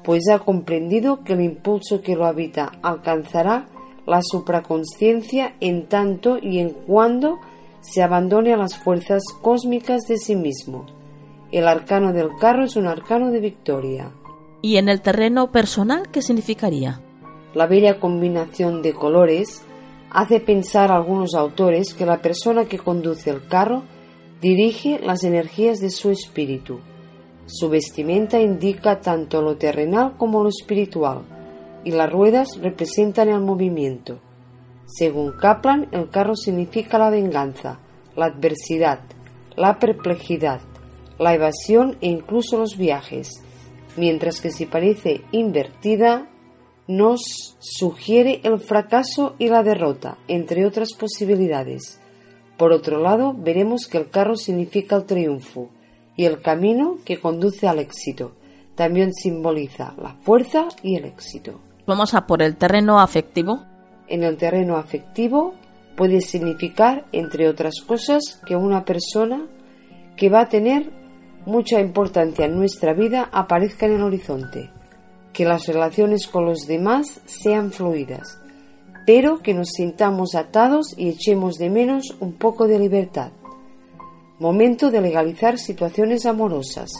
[0.03, 3.67] pues ha comprendido que el impulso que lo habita alcanzará
[4.05, 7.39] la supraconsciencia en tanto y en cuando
[7.79, 10.99] se abandone a las fuerzas cósmicas de sí mismo
[11.51, 14.12] el arcano del carro es un arcano de victoria.
[14.62, 17.01] ¿Y en el terreno personal qué significaría?
[17.53, 19.63] La bella combinación de colores
[20.12, 23.84] hace pensar a algunos autores que la persona que conduce el carro
[24.41, 26.80] dirige las energías de su espíritu.
[27.45, 31.24] Su vestimenta indica tanto lo terrenal como lo espiritual,
[31.84, 34.19] y las ruedas representan el movimiento.
[34.86, 37.80] Según Kaplan, el carro significa la venganza,
[38.15, 39.00] la adversidad,
[39.56, 40.62] la perplejidad,
[41.17, 43.43] la evasión e incluso los viajes,
[43.98, 46.30] mientras que si parece invertida,
[46.89, 52.02] nos sugiere el fracaso y la derrota, entre otras posibilidades.
[52.58, 55.69] Por otro lado, veremos que el carro significa el triunfo
[56.15, 58.32] y el camino que conduce al éxito.
[58.73, 61.60] También simboliza la fuerza y el éxito.
[61.86, 63.63] Vamos a por el terreno afectivo.
[64.08, 65.54] En el terreno afectivo
[65.95, 69.45] puede significar, entre otras cosas, que una persona
[70.17, 70.89] que va a tener
[71.45, 74.71] mucha importancia en nuestra vida aparezca en el horizonte,
[75.39, 78.38] que las relaciones con los demás sean fluidas,
[79.06, 83.32] pero que nos sintamos atados y echemos de menos un poco de libertad.
[84.38, 86.91] Momento de legalizar situaciones amorosas.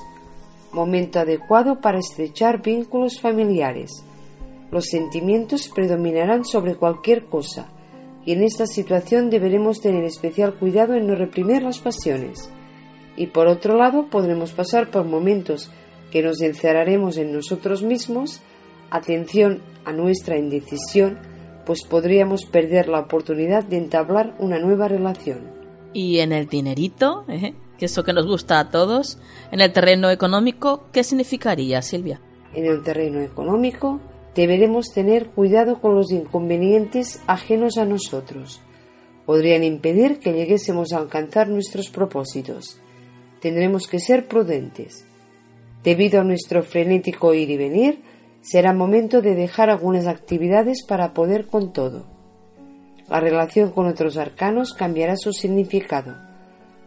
[0.71, 4.06] Momento adecuado para estrechar vínculos familiares.
[4.71, 7.67] Los sentimientos predominarán sobre cualquier cosa,
[8.25, 12.49] y en esta situación deberemos tener especial cuidado en no reprimir las pasiones
[13.19, 15.69] y por otro lado podremos pasar por momentos
[16.12, 18.41] que nos encerraremos en nosotros mismos,
[18.89, 21.19] atención a nuestra indecisión,
[21.65, 25.52] pues podríamos perder la oportunidad de entablar una nueva relación.
[25.93, 27.54] Y en el dinerito, ¿eh?
[27.78, 29.19] que eso que nos gusta a todos,
[29.52, 32.22] en el terreno económico, ¿qué significaría, Silvia?
[32.54, 34.00] En el terreno económico
[34.36, 38.62] deberemos tener cuidado con los inconvenientes ajenos a nosotros.
[39.26, 42.80] Podrían impedir que lleguésemos a alcanzar nuestros propósitos
[43.39, 45.06] tendremos que ser prudentes.
[45.84, 48.02] Debido a nuestro frenético ir y venir,
[48.42, 52.06] será momento de dejar algunas actividades para poder con todo.
[53.08, 56.15] La relación con otros arcanos cambiará su significado.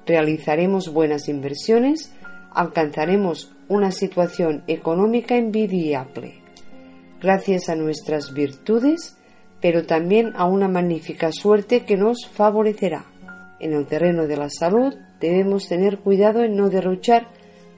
[0.06, 2.12] Realizaremos buenas inversiones,
[2.52, 6.42] alcanzaremos una situación económica envidiable,
[7.20, 9.16] gracias a nuestras virtudes,
[9.60, 13.06] pero también a una magnífica suerte que nos favorecerá.
[13.58, 17.28] En el terreno de la salud debemos tener cuidado en no derrochar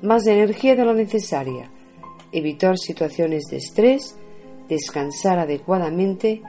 [0.05, 1.71] más energía de lo necesaria,
[2.33, 4.17] evitar situaciones de estrés,
[4.69, 6.43] descansar adecuadamente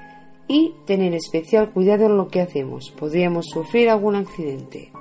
[0.48, 2.92] y tener especial cuidado en lo que hacemos.
[2.92, 4.92] Podríamos sufrir algún accidente.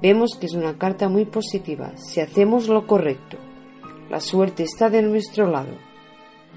[0.00, 3.36] Vemos que es una carta muy positiva si hacemos lo correcto.
[4.10, 5.74] La suerte está de nuestro lado.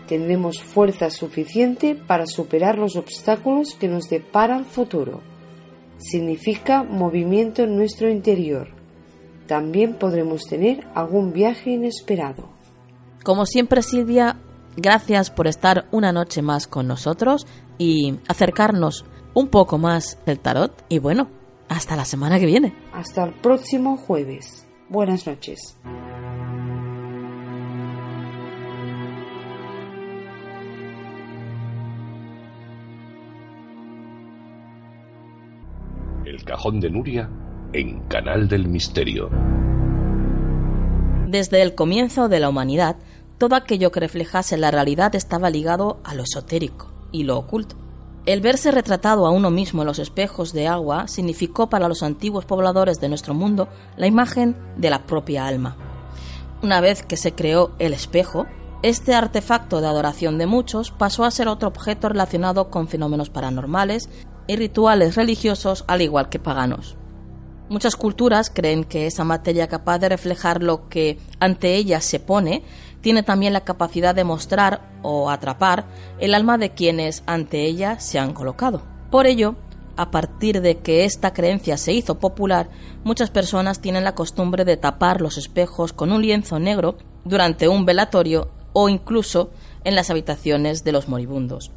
[0.07, 5.21] Tendremos fuerza suficiente para superar los obstáculos que nos depara el futuro
[5.97, 8.74] significa movimiento en nuestro interior.
[9.47, 12.49] También podremos tener algún viaje inesperado.
[13.23, 14.37] Como siempre, Silvia,
[14.75, 17.45] gracias por estar una noche más con nosotros
[17.77, 20.85] y acercarnos un poco más del tarot.
[20.89, 21.29] Y bueno,
[21.69, 22.73] hasta la semana que viene.
[22.93, 24.67] Hasta el próximo jueves.
[24.89, 25.77] Buenas noches.
[36.25, 37.29] El cajón de Nuria
[37.77, 39.29] en Canal del Misterio.
[41.27, 42.95] Desde el comienzo de la humanidad,
[43.37, 47.75] todo aquello que reflejase la realidad estaba ligado a lo esotérico y lo oculto.
[48.25, 52.45] El verse retratado a uno mismo en los espejos de agua significó para los antiguos
[52.45, 53.67] pobladores de nuestro mundo
[53.97, 55.75] la imagen de la propia alma.
[56.63, 58.45] Una vez que se creó el espejo,
[58.83, 64.09] este artefacto de adoración de muchos pasó a ser otro objeto relacionado con fenómenos paranormales
[64.47, 66.95] y rituales religiosos al igual que paganos.
[67.67, 72.61] Muchas culturas creen que esa materia capaz de reflejar lo que ante ella se pone
[73.01, 75.85] tiene también la capacidad de mostrar o atrapar
[76.19, 78.83] el alma de quienes ante ella se han colocado.
[79.09, 79.55] Por ello,
[79.97, 82.69] a partir de que esta creencia se hizo popular,
[83.03, 87.85] muchas personas tienen la costumbre de tapar los espejos con un lienzo negro durante un
[87.85, 89.49] velatorio o incluso
[89.83, 91.71] en las habitaciones de los moribundos.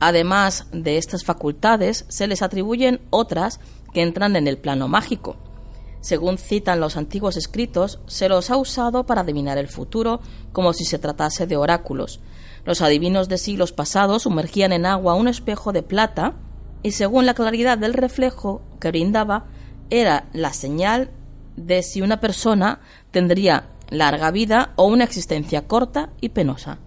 [0.00, 3.60] Además de estas facultades, se les atribuyen otras
[3.92, 5.36] que entran en el plano mágico.
[6.00, 10.20] Según citan los antiguos escritos, se los ha usado para adivinar el futuro
[10.52, 12.20] como si se tratase de oráculos.
[12.64, 16.34] Los adivinos de siglos pasados sumergían en agua un espejo de plata
[16.82, 19.46] y según la claridad del reflejo que brindaba,
[19.90, 21.10] era la señal
[21.56, 22.80] de si una persona
[23.10, 26.78] tendría larga vida o una existencia corta y penosa.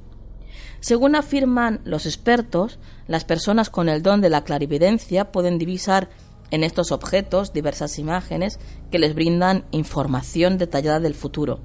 [0.80, 6.10] Según afirman los expertos, las personas con el don de la clarividencia pueden divisar
[6.52, 8.60] en estos objetos diversas imágenes
[8.92, 11.62] que les brindan información detallada del futuro.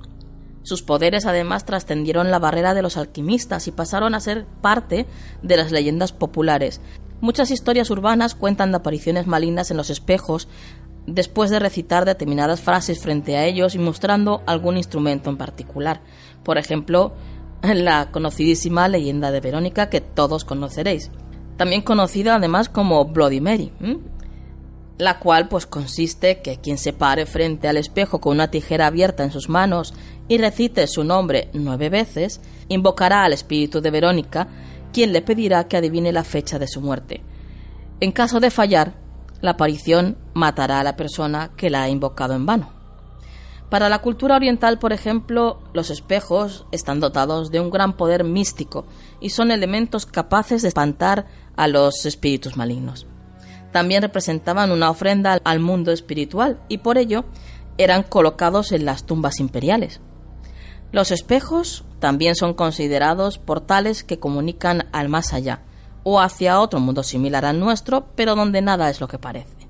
[0.62, 5.06] Sus poderes además trascendieron la barrera de los alquimistas y pasaron a ser parte
[5.42, 6.80] de las leyendas populares.
[7.20, 10.48] Muchas historias urbanas cuentan de apariciones malignas en los espejos
[11.06, 16.02] después de recitar determinadas frases frente a ellos y mostrando algún instrumento en particular.
[16.44, 17.14] Por ejemplo,
[17.62, 21.10] la conocidísima leyenda de Verónica que todos conoceréis,
[21.56, 23.72] también conocida además como Bloody Mary,
[24.98, 29.22] la cual pues consiste que quien se pare frente al espejo con una tijera abierta
[29.22, 29.94] en sus manos
[30.26, 34.48] y recite su nombre nueve veces, invocará al espíritu de Verónica,
[34.92, 37.22] quien le pedirá que adivine la fecha de su muerte.
[38.00, 38.94] En caso de fallar,
[39.40, 42.70] la aparición matará a la persona que la ha invocado en vano.
[43.70, 48.86] Para la cultura oriental, por ejemplo, los espejos están dotados de un gran poder místico
[49.20, 53.06] y son elementos capaces de espantar a los espíritus malignos.
[53.72, 57.24] También representaban una ofrenda al mundo espiritual y por ello
[57.76, 60.00] eran colocados en las tumbas imperiales.
[60.90, 65.62] Los espejos también son considerados portales que comunican al más allá
[66.02, 69.68] o hacia otro mundo similar al nuestro, pero donde nada es lo que parece.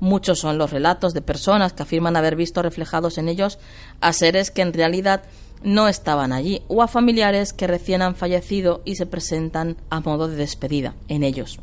[0.00, 3.58] Muchos son los relatos de personas que afirman haber visto reflejados en ellos
[4.00, 5.22] a seres que en realidad
[5.62, 10.26] no estaban allí o a familiares que recién han fallecido y se presentan a modo
[10.26, 11.60] de despedida en ellos.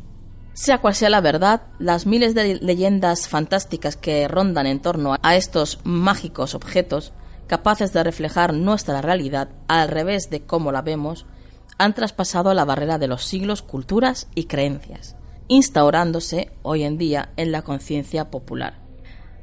[0.60, 5.36] Sea cual sea la verdad, las miles de leyendas fantásticas que rondan en torno a
[5.36, 7.12] estos mágicos objetos,
[7.46, 11.26] capaces de reflejar nuestra realidad al revés de cómo la vemos,
[11.78, 15.14] han traspasado la barrera de los siglos, culturas y creencias
[15.46, 18.80] instaurándose hoy en día en la conciencia popular.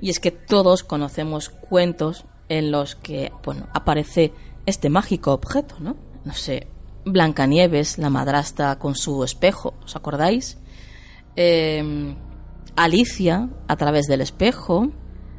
[0.01, 4.34] Y es que todos conocemos cuentos en los que, bueno, aparece
[4.66, 5.95] este mágico objeto, ¿no?
[6.26, 6.68] No sé,
[7.05, 10.57] Blancanieves, la madrastra con su espejo, ¿os acordáis?
[11.36, 12.16] Em,
[12.76, 14.90] Alicia a través del espejo.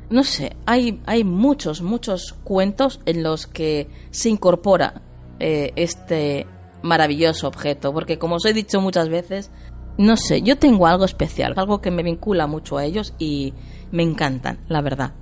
[0.08, 5.02] No sé, hay, hay muchos, muchos cuentos en los que se incorpora
[5.40, 6.46] eh, este
[6.82, 9.50] maravilloso objeto, porque como os he dicho muchas veces,
[9.98, 13.52] no sé, yo tengo algo especial, algo que me vincula mucho a ellos y
[13.90, 15.14] me encantan, la verdad.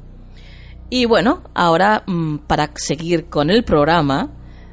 [0.91, 4.31] Y bueno, ahora mm, para seguir con el programa,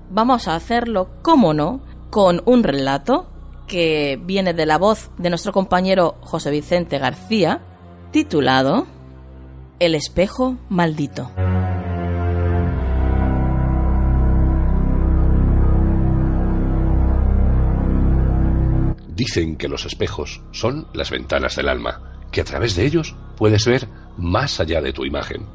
[0.09, 3.30] vamos a hacerlo, como no, con un relato
[3.71, 7.61] que viene de la voz de nuestro compañero José Vicente García,
[8.11, 8.85] titulado
[9.79, 11.31] El espejo maldito.
[19.15, 23.65] Dicen que los espejos son las ventanas del alma, que a través de ellos puedes
[23.65, 25.45] ver más allá de tu imagen.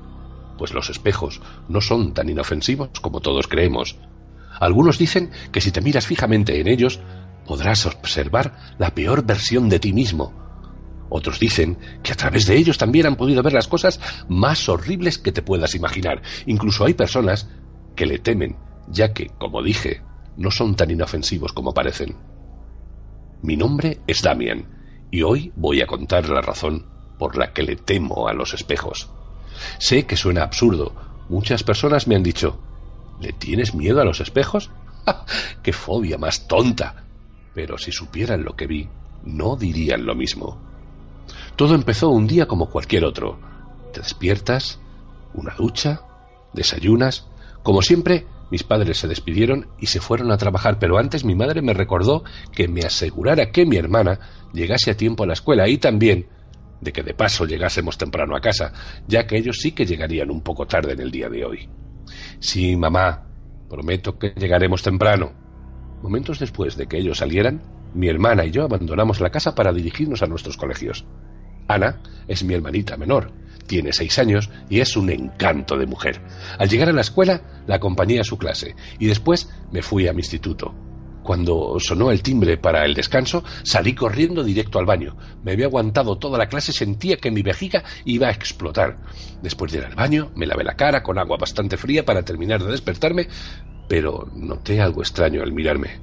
[0.57, 3.99] Pues los espejos no son tan inofensivos como todos creemos.
[4.59, 6.99] Algunos dicen que si te miras fijamente en ellos,
[7.47, 10.47] podrás observar la peor versión de ti mismo.
[11.09, 15.19] Otros dicen que a través de ellos también han podido ver las cosas más horribles
[15.19, 16.23] que te puedas imaginar.
[16.47, 17.49] Incluso hay personas
[17.95, 18.57] que le temen,
[18.89, 20.03] ya que, como dije,
[20.37, 22.17] no son tan inofensivos como parecen.
[23.43, 24.67] Mi nombre es Damian
[25.11, 26.87] y hoy voy a contar la razón
[27.19, 29.11] por la que le temo a los espejos.
[29.79, 30.95] Sé que suena absurdo.
[31.29, 32.61] Muchas personas me han dicho,
[33.21, 34.71] ¿le tienes miedo a los espejos?
[35.63, 37.06] ¡Qué fobia más tonta!
[37.57, 38.87] Pero si supieran lo que vi,
[39.25, 40.61] no dirían lo mismo.
[41.57, 43.41] Todo empezó un día como cualquier otro.
[43.95, 44.79] Te despiertas,
[45.33, 46.03] una ducha,
[46.53, 47.27] desayunas.
[47.63, 51.63] Como siempre, mis padres se despidieron y se fueron a trabajar, pero antes mi madre
[51.63, 54.21] me recordó que me asegurara que mi hermana
[54.53, 56.29] llegase a tiempo a la escuela y también
[56.83, 58.75] de que de paso llegásemos temprano a casa,
[59.09, 61.67] ya que ellos sí que llegarían un poco tarde en el día de hoy.
[62.39, 63.27] Sí, mamá,
[63.67, 65.46] prometo que llegaremos temprano.
[66.07, 67.61] Momentos después de que ellos salieran,
[67.93, 71.05] mi hermana y yo abandonamos la casa para dirigirnos a nuestros colegios.
[71.67, 73.33] Ana es mi hermanita menor,
[73.67, 76.21] tiene seis años y es un encanto de mujer.
[76.61, 80.13] Al llegar a la escuela, la acompañé a su clase y después me fui a
[80.13, 80.73] mi instituto.
[81.25, 85.17] Cuando sonó el timbre para el descanso, salí corriendo directo al baño.
[85.43, 88.99] Me había aguantado toda la clase, sentía que mi vejiga iba a explotar.
[89.43, 92.63] Después de ir al baño, me lavé la cara con agua bastante fría para terminar
[92.63, 93.27] de despertarme,
[93.89, 96.01] pero noté algo extraño al mirarme.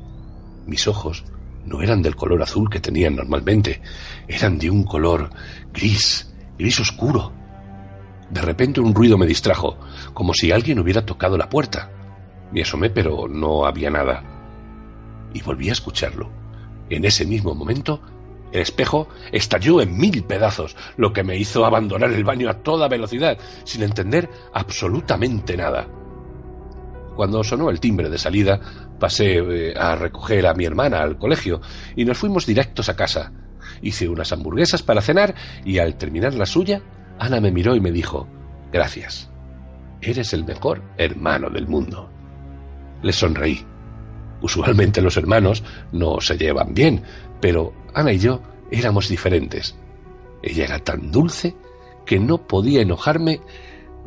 [0.65, 1.23] Mis ojos
[1.65, 3.81] no eran del color azul que tenían normalmente,
[4.27, 5.29] eran de un color
[5.73, 7.31] gris, gris oscuro.
[8.29, 9.77] De repente un ruido me distrajo,
[10.13, 11.91] como si alguien hubiera tocado la puerta.
[12.51, 14.33] Me asomé, pero no había nada
[15.33, 16.29] y volví a escucharlo.
[16.89, 18.01] En ese mismo momento,
[18.51, 22.87] el espejo estalló en mil pedazos, lo que me hizo abandonar el baño a toda
[22.87, 25.87] velocidad, sin entender absolutamente nada.
[27.15, 28.59] Cuando sonó el timbre de salida,
[28.99, 31.61] pasé eh, a recoger a mi hermana al colegio
[31.95, 33.31] y nos fuimos directos a casa.
[33.81, 36.81] Hice unas hamburguesas para cenar y al terminar la suya,
[37.19, 38.27] Ana me miró y me dijo,
[38.71, 39.29] Gracias.
[40.01, 42.09] Eres el mejor hermano del mundo.
[43.01, 43.65] Le sonreí.
[44.41, 47.03] Usualmente los hermanos no se llevan bien,
[47.39, 48.41] pero Ana y yo
[48.71, 49.75] éramos diferentes.
[50.41, 51.55] Ella era tan dulce
[52.05, 53.39] que no podía enojarme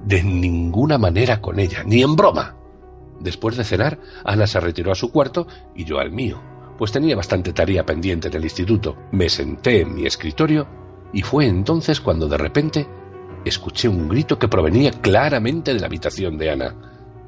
[0.04, 2.56] de ninguna manera con ella, ni en broma.
[3.20, 6.42] Después de cenar, Ana se retiró a su cuarto y yo al mío,
[6.78, 8.96] pues tenía bastante tarea pendiente en el instituto.
[9.12, 10.66] Me senté en mi escritorio
[11.12, 12.86] y fue entonces cuando de repente
[13.44, 16.74] escuché un grito que provenía claramente de la habitación de Ana.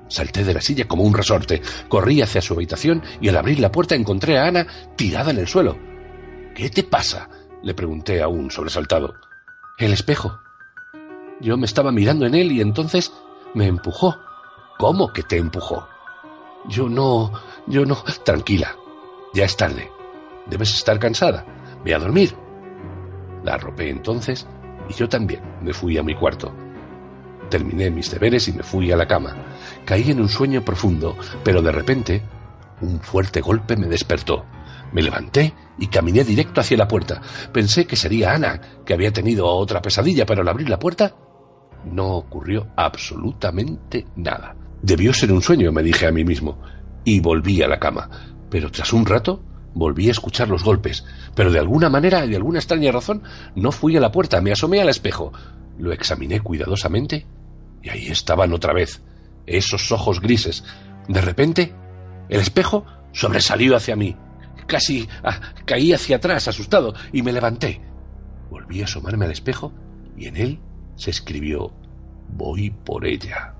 [0.08, 3.70] Salté de la silla como un resorte, corrí hacia su habitación y al abrir la
[3.70, 4.66] puerta encontré a Ana
[4.96, 5.78] tirada en el suelo.
[6.54, 7.28] ¿Qué te pasa?
[7.62, 9.14] le pregunté aún sobresaltado.
[9.78, 10.40] El espejo.
[11.40, 13.12] Yo me estaba mirando en él y entonces
[13.54, 14.16] me empujó.
[14.78, 15.88] ¿Cómo que te empujó?
[16.68, 17.32] Yo no.
[17.66, 17.96] yo no.
[18.24, 18.76] Tranquila.
[19.34, 19.90] Ya es tarde.
[20.46, 21.44] Debes estar cansada.
[21.84, 22.34] Ve a dormir.
[23.44, 24.46] La arropé entonces
[24.88, 26.54] y yo también me fui a mi cuarto.
[27.50, 29.34] Terminé mis deberes y me fui a la cama.
[29.84, 32.22] Caí en un sueño profundo, pero de repente
[32.80, 34.44] un fuerte golpe me despertó.
[34.92, 37.20] Me levanté y caminé directo hacia la puerta.
[37.52, 41.14] Pensé que sería Ana, que había tenido otra pesadilla, pero al abrir la puerta
[41.84, 44.54] no ocurrió absolutamente nada.
[44.82, 46.60] Debió ser un sueño, me dije a mí mismo,
[47.04, 48.08] y volví a la cama.
[48.50, 49.42] Pero tras un rato
[49.74, 51.04] volví a escuchar los golpes,
[51.34, 53.22] pero de alguna manera de alguna extraña razón
[53.54, 55.32] no fui a la puerta, me asomé al espejo.
[55.78, 57.26] Lo examiné cuidadosamente
[57.82, 59.02] y ahí estaban otra vez,
[59.46, 60.64] esos ojos grises.
[61.08, 61.74] De repente,
[62.28, 64.16] el espejo sobresalió hacia mí.
[64.66, 67.80] Casi ah, caí hacia atrás, asustado, y me levanté.
[68.50, 69.72] Volví a asomarme al espejo
[70.16, 70.60] y en él
[70.96, 71.72] se escribió
[72.30, 73.54] Voy por ella.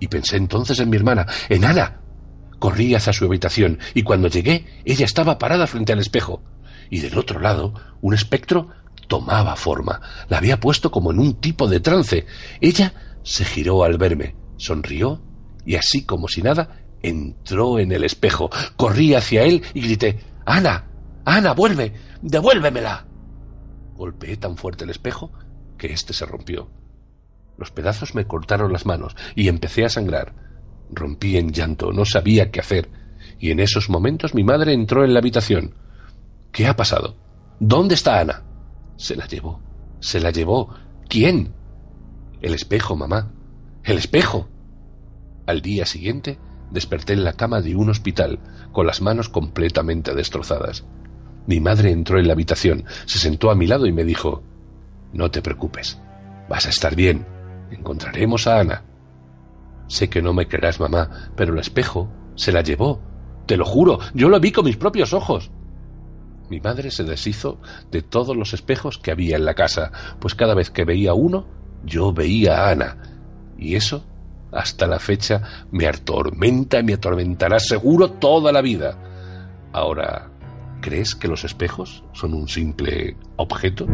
[0.00, 2.00] Y pensé entonces en mi hermana, en Ana.
[2.58, 6.42] Corrí hacia su habitación y cuando llegué, ella estaba parada frente al espejo.
[6.90, 8.68] Y del otro lado, un espectro
[9.08, 10.00] tomaba forma.
[10.28, 12.26] La había puesto como en un tipo de trance.
[12.60, 12.92] Ella
[13.22, 15.22] se giró al verme, sonrió
[15.64, 18.50] y así como si nada, entró en el espejo.
[18.76, 20.86] Corrí hacia él y grité Ana,
[21.24, 21.92] Ana, vuelve,
[22.22, 23.06] devuélvemela.
[23.94, 25.32] Golpeé tan fuerte el espejo
[25.78, 26.70] que éste se rompió.
[27.60, 30.34] Los pedazos me cortaron las manos y empecé a sangrar.
[30.90, 32.88] Rompí en llanto, no sabía qué hacer,
[33.38, 35.74] y en esos momentos mi madre entró en la habitación.
[36.52, 37.16] ¿Qué ha pasado?
[37.60, 38.44] ¿Dónde está Ana?
[38.96, 39.60] Se la llevó.
[40.00, 40.74] Se la llevó.
[41.06, 41.52] ¿Quién?
[42.40, 43.30] El espejo, mamá.
[43.84, 44.48] El espejo.
[45.46, 46.38] Al día siguiente
[46.70, 48.38] desperté en la cama de un hospital,
[48.72, 50.86] con las manos completamente destrozadas.
[51.46, 54.42] Mi madre entró en la habitación, se sentó a mi lado y me dijo
[55.12, 55.98] No te preocupes,
[56.48, 57.26] vas a estar bien,
[57.70, 58.84] encontraremos a Ana.
[59.88, 63.00] Sé que no me creerás, mamá, pero el espejo se la llevó.
[63.46, 65.50] Te lo juro, yo lo vi con mis propios ojos.
[66.48, 67.60] Mi madre se deshizo
[67.90, 71.46] de todos los espejos que había en la casa, pues cada vez que veía uno
[71.84, 72.96] yo veía a Ana,
[73.56, 74.04] y eso
[74.52, 78.98] hasta la fecha me atormenta y me atormentará seguro toda la vida.
[79.72, 80.30] Ahora,
[80.80, 83.86] ¿crees que los espejos son un simple objeto?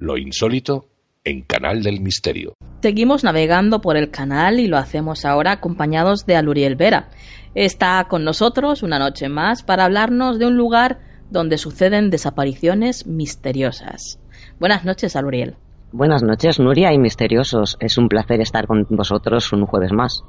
[0.00, 0.88] Lo insólito
[1.24, 2.54] en Canal del Misterio.
[2.82, 7.08] Seguimos navegando por el canal y lo hacemos ahora acompañados de Aluriel Vera.
[7.54, 10.98] Está con nosotros una noche más para hablarnos de un lugar
[11.30, 14.20] donde suceden desapariciones misteriosas.
[14.60, 15.56] Buenas noches, Aluriel.
[15.92, 17.76] Buenas noches, Nuria y misteriosos.
[17.80, 20.22] Es un placer estar con vosotros un jueves más.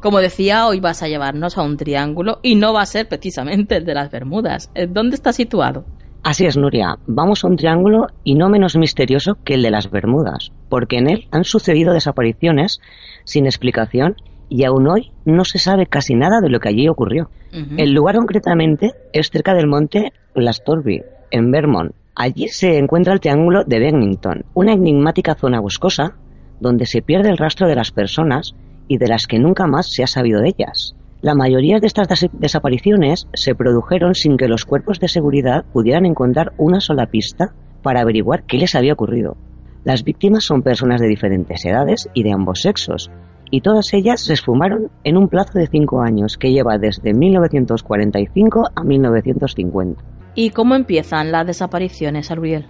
[0.00, 3.76] Como decía, hoy vas a llevarnos a un triángulo y no va a ser precisamente
[3.76, 4.70] el de las Bermudas.
[4.88, 5.84] ¿Dónde está situado?
[6.22, 6.98] Así es, Nuria.
[7.06, 11.08] Vamos a un triángulo y no menos misterioso que el de las Bermudas, porque en
[11.08, 12.80] él han sucedido desapariciones
[13.24, 14.16] sin explicación
[14.50, 17.30] y aún hoy no se sabe casi nada de lo que allí ocurrió.
[17.52, 21.92] El lugar concretamente es cerca del monte Las Torby, en Vermont.
[22.14, 26.16] Allí se encuentra el triángulo de Bennington, una enigmática zona boscosa
[26.60, 28.54] donde se pierde el rastro de las personas
[28.88, 30.94] y de las que nunca más se ha sabido de ellas.
[31.22, 36.54] La mayoría de estas desapariciones se produjeron sin que los cuerpos de seguridad pudieran encontrar
[36.56, 37.52] una sola pista
[37.82, 39.36] para averiguar qué les había ocurrido.
[39.84, 43.10] Las víctimas son personas de diferentes edades y de ambos sexos,
[43.50, 48.70] y todas ellas se esfumaron en un plazo de cinco años que lleva desde 1945
[48.74, 50.02] a 1950.
[50.34, 52.64] ¿Y cómo empiezan las desapariciones, Ariel?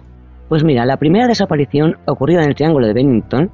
[0.49, 3.49] Pues mira, la primera desaparición ocurrida en el Triángulo de Bennington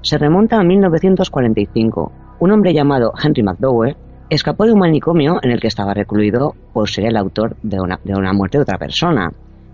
[0.00, 2.12] se remonta a 1945.
[2.40, 3.96] Un hombre llamado Henry McDowell
[4.30, 7.98] escapó de un manicomio en el que estaba recluido por ser el autor de una,
[8.04, 9.32] de una muerte de otra persona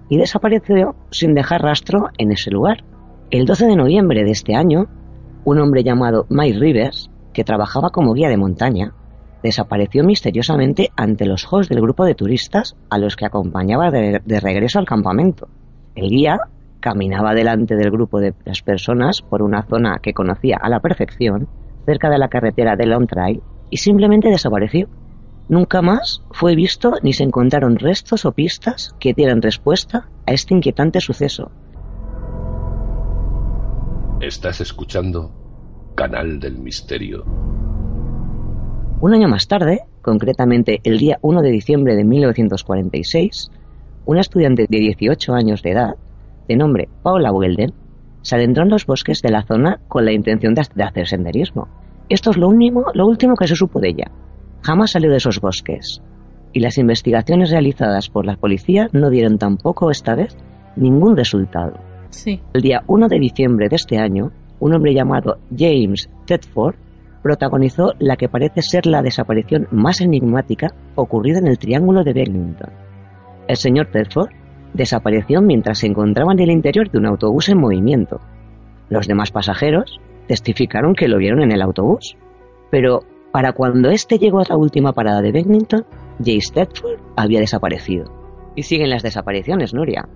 [0.09, 2.85] y desapareció sin dejar rastro en ese lugar.
[3.31, 4.87] El 12 de noviembre de este año,
[5.45, 8.93] un hombre llamado Mike Rivers, que trabajaba como guía de montaña,
[9.43, 14.41] desapareció misteriosamente ante los ojos del grupo de turistas a los que acompañaba de, de
[14.41, 15.49] regreso al campamento.
[15.97, 16.39] El guía
[16.81, 21.49] caminaba delante del grupo de las personas por una zona que conocía a la perfección,
[21.87, 23.43] cerca de la carretera de Long Trail,
[23.75, 24.87] y simplemente desapareció.
[25.49, 30.55] Nunca más fue visto ni se encontraron restos o pistas que dieran respuesta a este
[30.55, 31.51] inquietante suceso.
[34.21, 35.33] Estás escuchando
[35.97, 37.25] Canal del Misterio.
[39.01, 43.51] Un año más tarde, concretamente el día 1 de diciembre de 1946,
[44.07, 45.97] una estudiante de 18 años de edad,
[46.47, 47.75] de nombre Paula Welden,
[48.23, 51.67] se adentró en los bosques de la zona con la intención de hacer senderismo.
[52.09, 54.11] Esto es lo, único, lo último que se supo de ella.
[54.63, 56.03] Jamás salió de esos bosques.
[56.53, 60.37] Y las investigaciones realizadas por la policía no dieron tampoco esta vez
[60.77, 61.75] ningún resultado.
[62.11, 62.41] Sí.
[62.53, 64.31] El día 1 de diciembre de este año,
[64.61, 66.77] un hombre llamado James Tedford
[67.23, 72.71] protagonizó la que parece ser la desaparición más enigmática ocurrida en el Triángulo de Bennington.
[73.49, 74.31] El señor Tedford
[74.75, 78.21] desapareció mientras se encontraba en el interior de un autobús en movimiento.
[78.91, 82.17] Los demás pasajeros testificaron que lo vieron en el autobús.
[82.71, 83.01] Pero
[83.33, 85.85] para cuando este llegó a la última parada de Bennington,
[86.19, 88.05] Jace Tedford había desaparecido.
[88.55, 90.09] Y siguen las desapariciones, Nuria.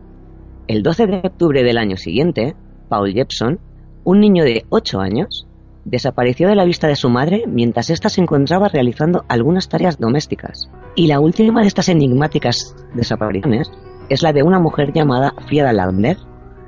[0.68, 2.54] El 12 de octubre del año siguiente,
[2.88, 3.58] Paul Jepson,
[4.04, 5.48] un niño de 8 años,
[5.84, 10.70] desapareció de la vista de su madre mientras ésta se encontraba realizando algunas tareas domésticas.
[10.94, 13.70] Y la última de estas enigmáticas desapariciones
[14.08, 16.18] es la de una mujer llamada Frieda Lander.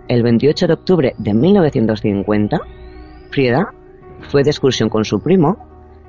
[0.08, 2.60] El 28 de octubre de 1950,
[3.30, 3.72] Frieda
[4.28, 5.56] fue de excursión con su primo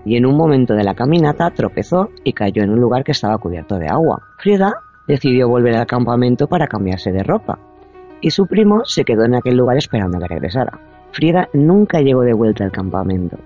[0.06, 3.38] y en un momento de la caminata tropezó y cayó en un lugar que estaba
[3.38, 4.24] cubierto de agua.
[4.40, 4.74] Frieda
[5.08, 7.60] decidió volver al campamento para cambiarse de ropa
[8.22, 10.80] y su primo se quedó en aquel lugar esperando que regresara.
[11.12, 13.38] Frieda nunca llegó de vuelta al campamento.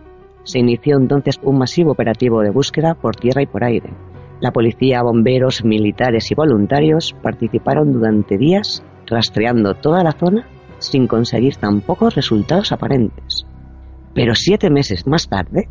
[0.43, 3.89] Se inició entonces un masivo operativo de búsqueda por tierra y por aire.
[4.41, 10.47] La policía, bomberos, militares y voluntarios participaron durante días rastreando toda la zona
[10.77, 13.45] sin conseguir tan pocos resultados aparentes.
[14.15, 15.67] Pero siete meses más tarde,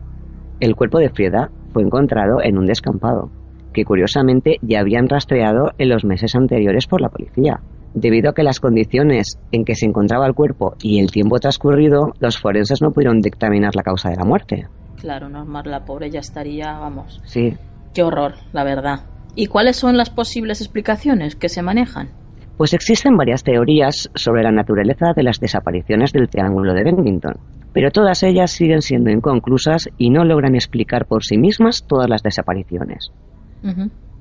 [0.61, 3.31] el cuerpo de Frieda fue encontrado en un descampado,
[3.73, 7.61] que curiosamente ya habían rastreado en los meses anteriores por la policía.
[7.95, 12.13] Debido a que las condiciones en que se encontraba el cuerpo y el tiempo transcurrido,
[12.21, 14.69] los forenses no pudieron dictaminar la causa de la muerte.
[15.01, 17.23] Claro, normal, la pobre ya estaría, vamos.
[17.25, 17.55] Sí.
[17.95, 19.07] Qué horror, la verdad.
[19.35, 22.11] ¿Y cuáles son las posibles explicaciones que se manejan?
[22.59, 27.35] Pues existen varias teorías sobre la naturaleza de las desapariciones del Triángulo de Bennington
[27.75, 32.23] pero todas ellas siguen siendo inconclusas y no logran explicar por sí mismas todas las
[32.23, 33.13] desapariciones.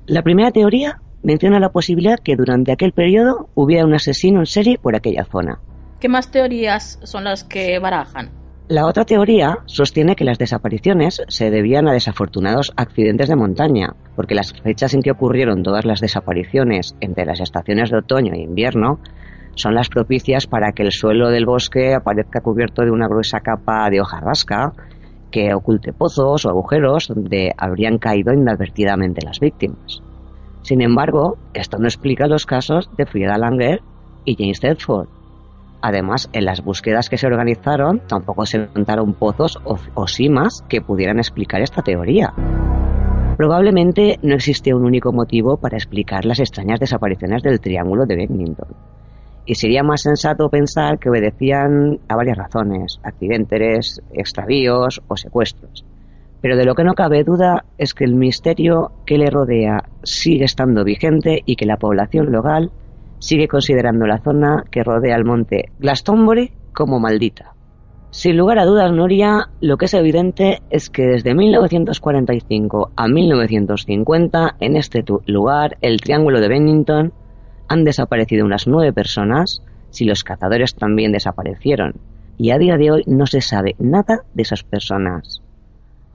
[0.06, 4.78] La primera teoría menciona la posibilidad que durante aquel periodo hubiera un asesino en serie
[4.78, 5.60] por aquella zona.
[6.00, 8.30] ¿Qué más teorías son las que barajan?
[8.66, 14.34] La otra teoría sostiene que las desapariciones se debían a desafortunados accidentes de montaña, porque
[14.34, 19.00] las fechas en que ocurrieron todas las desapariciones entre las estaciones de otoño e invierno
[19.56, 23.88] son las propicias para que el suelo del bosque aparezca cubierto de una gruesa capa
[23.90, 24.72] de hojarrasca
[25.30, 30.00] que oculte pozos o agujeros donde habrían caído inadvertidamente las víctimas.
[30.62, 33.80] Sin embargo, esto no explica los casos de Frida Langer
[34.24, 35.08] y James Tedford.
[35.82, 40.80] Además, en las búsquedas que se organizaron tampoco se encontraron pozos o, o simas que
[40.80, 42.32] pudieran explicar esta teoría.
[43.36, 48.68] Probablemente no existe un único motivo para explicar las extrañas desapariciones del Triángulo de Bennington.
[49.46, 55.84] Y sería más sensato pensar que obedecían a varias razones, accidentes, extravíos o secuestros.
[56.40, 60.44] Pero de lo que no cabe duda es que el misterio que le rodea sigue
[60.44, 62.70] estando vigente y que la población local
[63.18, 67.54] sigue considerando la zona que rodea el monte Glastonbury como maldita.
[68.10, 74.56] Sin lugar a dudas, Nuria, lo que es evidente es que desde 1945 a 1950,
[74.60, 77.12] en este lugar, el Triángulo de Bennington,
[77.68, 81.94] han desaparecido unas nueve personas, si los cazadores también desaparecieron,
[82.36, 85.42] y a día de hoy no se sabe nada de esas personas.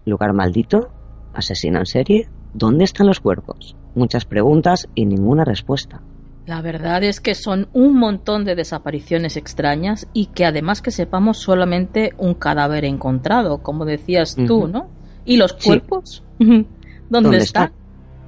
[0.06, 0.90] ¿Lugar maldito?
[1.34, 2.30] ¿Asesino en serie?
[2.54, 3.76] ¿Dónde están los cuerpos?
[3.96, 6.02] Muchas preguntas y ninguna respuesta.
[6.46, 11.38] La verdad es que son un montón de desapariciones extrañas y que además que sepamos
[11.38, 14.88] solamente un cadáver encontrado, como decías tú, ¿no?
[15.26, 16.24] ¿Y los cuerpos?
[17.10, 17.72] ¿Dónde, están?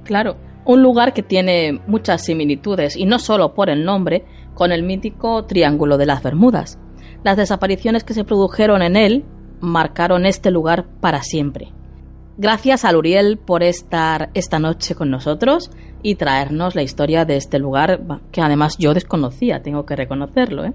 [0.04, 4.82] Claro, un lugar que tiene muchas similitudes y no solo por el nombre con el
[4.82, 6.78] mítico Triángulo de las Bermudas.
[7.24, 9.24] Las desapariciones que se produjeron en él
[9.60, 11.72] marcaron este lugar para siempre.
[12.38, 15.70] Gracias a Luriel por estar esta noche con nosotros
[16.02, 18.00] y traernos la historia de este lugar
[18.32, 20.64] que además yo desconocía, tengo que reconocerlo.
[20.64, 20.72] ¿eh?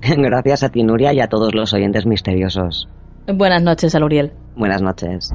[0.00, 2.88] Gracias a ti, Nuria, y a todos los oyentes misteriosos.
[3.26, 4.32] Buenas noches, Aluriel.
[4.56, 5.30] Buenas noches.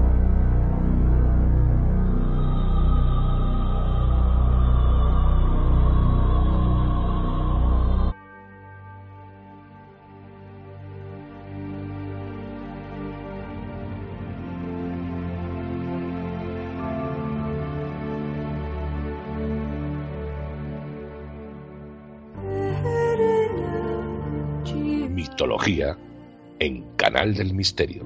[25.68, 28.04] En Canal del Misterio.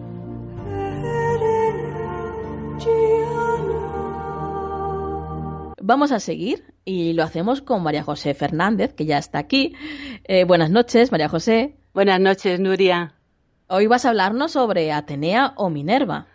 [5.82, 9.76] Vamos a seguir y lo hacemos con María José Fernández, que ya está aquí.
[10.24, 11.76] Eh, buenas noches, María José.
[11.94, 13.16] Buenas noches, Nuria.
[13.68, 16.28] Hoy vas a hablarnos sobre Atenea o Minerva.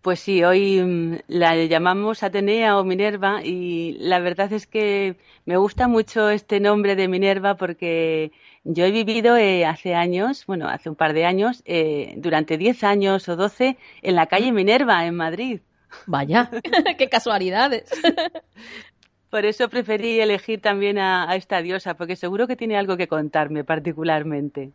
[0.00, 5.58] Pues sí, hoy mm, la llamamos Atenea o Minerva y la verdad es que me
[5.58, 8.32] gusta mucho este nombre de Minerva porque
[8.64, 12.84] yo he vivido eh, hace años, bueno, hace un par de años, eh, durante 10
[12.84, 15.60] años o 12 en la calle Minerva, en Madrid.
[16.06, 16.50] Vaya,
[16.98, 17.90] qué casualidades.
[19.30, 23.64] Por eso preferí elegir también a, esta diosa, porque seguro que tiene algo que contarme
[23.64, 24.72] particularmente.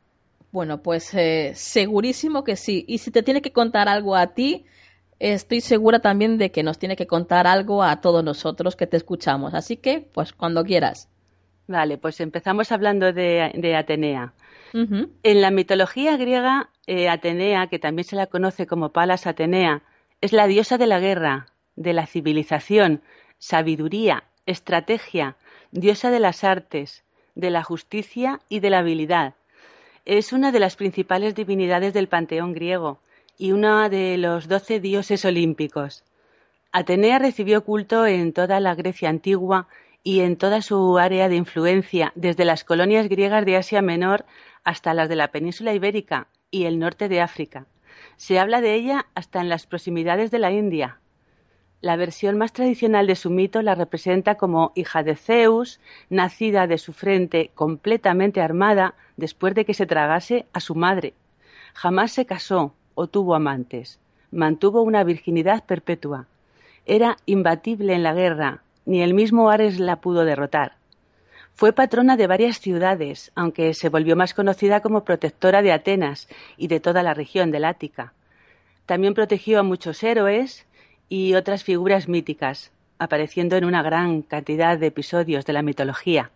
[0.51, 2.83] Bueno, pues eh, segurísimo que sí.
[2.87, 4.65] Y si te tiene que contar algo a ti,
[5.19, 8.97] estoy segura también de que nos tiene que contar algo a todos nosotros que te
[8.97, 9.53] escuchamos.
[9.53, 11.07] Así que, pues cuando quieras.
[11.67, 14.33] Vale, pues empezamos hablando de, Atenea.
[14.73, 19.81] En la mitología griega, eh, Atenea, que también se la conoce como Palas Atenea,
[20.21, 23.01] es la diosa de la guerra, de la civilización,
[23.37, 25.35] sabiduría, estrategia,
[25.71, 27.03] diosa de las artes,
[27.35, 29.35] de la justicia y de la habilidad.
[30.05, 32.99] Es una de las principales divinidades del panteón griego
[33.37, 36.03] y una de los doce dioses olímpicos.
[36.71, 39.67] Atenea recibió culto en toda la Grecia antigua
[40.07, 44.23] y en toda su área de influencia, desde las colonias griegas de Asia Menor
[44.63, 47.65] hasta las de la península ibérica y el norte de África.
[48.15, 51.01] Se habla de ella hasta en las proximidades de la India.
[51.81, 56.77] La versión más tradicional de su mito la representa como hija de Zeus, nacida de
[56.77, 61.15] su frente completamente armada después de que se tragase a su madre.
[61.73, 63.99] Jamás se casó o tuvo amantes.
[64.31, 66.27] Mantuvo una virginidad perpetua.
[66.85, 70.77] Era imbatible en la guerra, ni el mismo Ares la pudo derrotar.
[71.53, 76.67] Fue patrona de varias ciudades, aunque se volvió más conocida como protectora de Atenas y
[76.67, 78.13] de toda la región del Ática.
[78.85, 80.65] También protegió a muchos héroes
[81.09, 86.31] y otras figuras míticas, apareciendo en una gran cantidad de episodios de la mitología.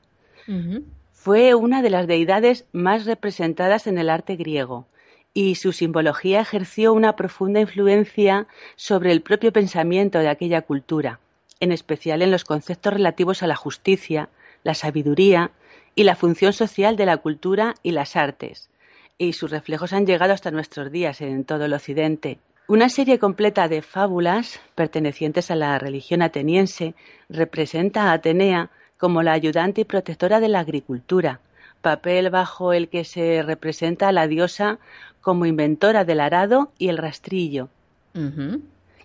[1.14, 4.88] Fue una de las deidades más representadas en el arte griego,
[5.34, 11.22] y su simbología ejerció una profunda influencia sobre el propio pensamiento de aquella cultura
[11.62, 14.28] en especial en los conceptos relativos a la justicia,
[14.64, 15.52] la sabiduría
[15.96, 18.70] y la función social de la cultura y las artes,
[19.18, 22.40] y sus reflejos han llegado hasta nuestros días en todo el Occidente.
[22.68, 26.96] Una serie completa de fábulas pertenecientes a la religión ateniense
[27.30, 31.40] representa a Atenea como la ayudante y protectora de la agricultura,
[31.82, 34.80] papel bajo el que se representa a la diosa
[35.22, 37.70] como inventora del arado y el rastrillo.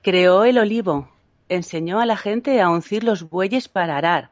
[0.02, 1.08] Creó el olivo,
[1.48, 4.30] enseñó a la gente a uncir los bueyes para arar,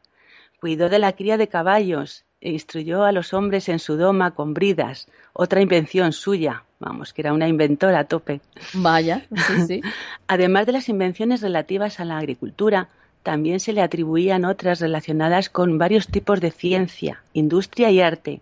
[0.61, 4.55] cuidó de la cría de caballos e instruyó a los hombres en su doma con
[4.55, 8.41] bridas, otra invención suya, vamos, que era una inventora a tope.
[8.75, 9.81] Vaya, sí, sí.
[10.27, 12.89] Además de las invenciones relativas a la agricultura,
[13.23, 18.41] también se le atribuían otras relacionadas con varios tipos de ciencia, industria y arte.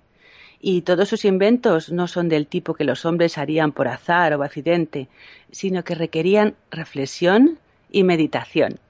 [0.60, 4.42] Y todos sus inventos no son del tipo que los hombres harían por azar o
[4.42, 5.08] accidente,
[5.50, 7.58] sino que requerían reflexión
[7.92, 8.80] y meditación.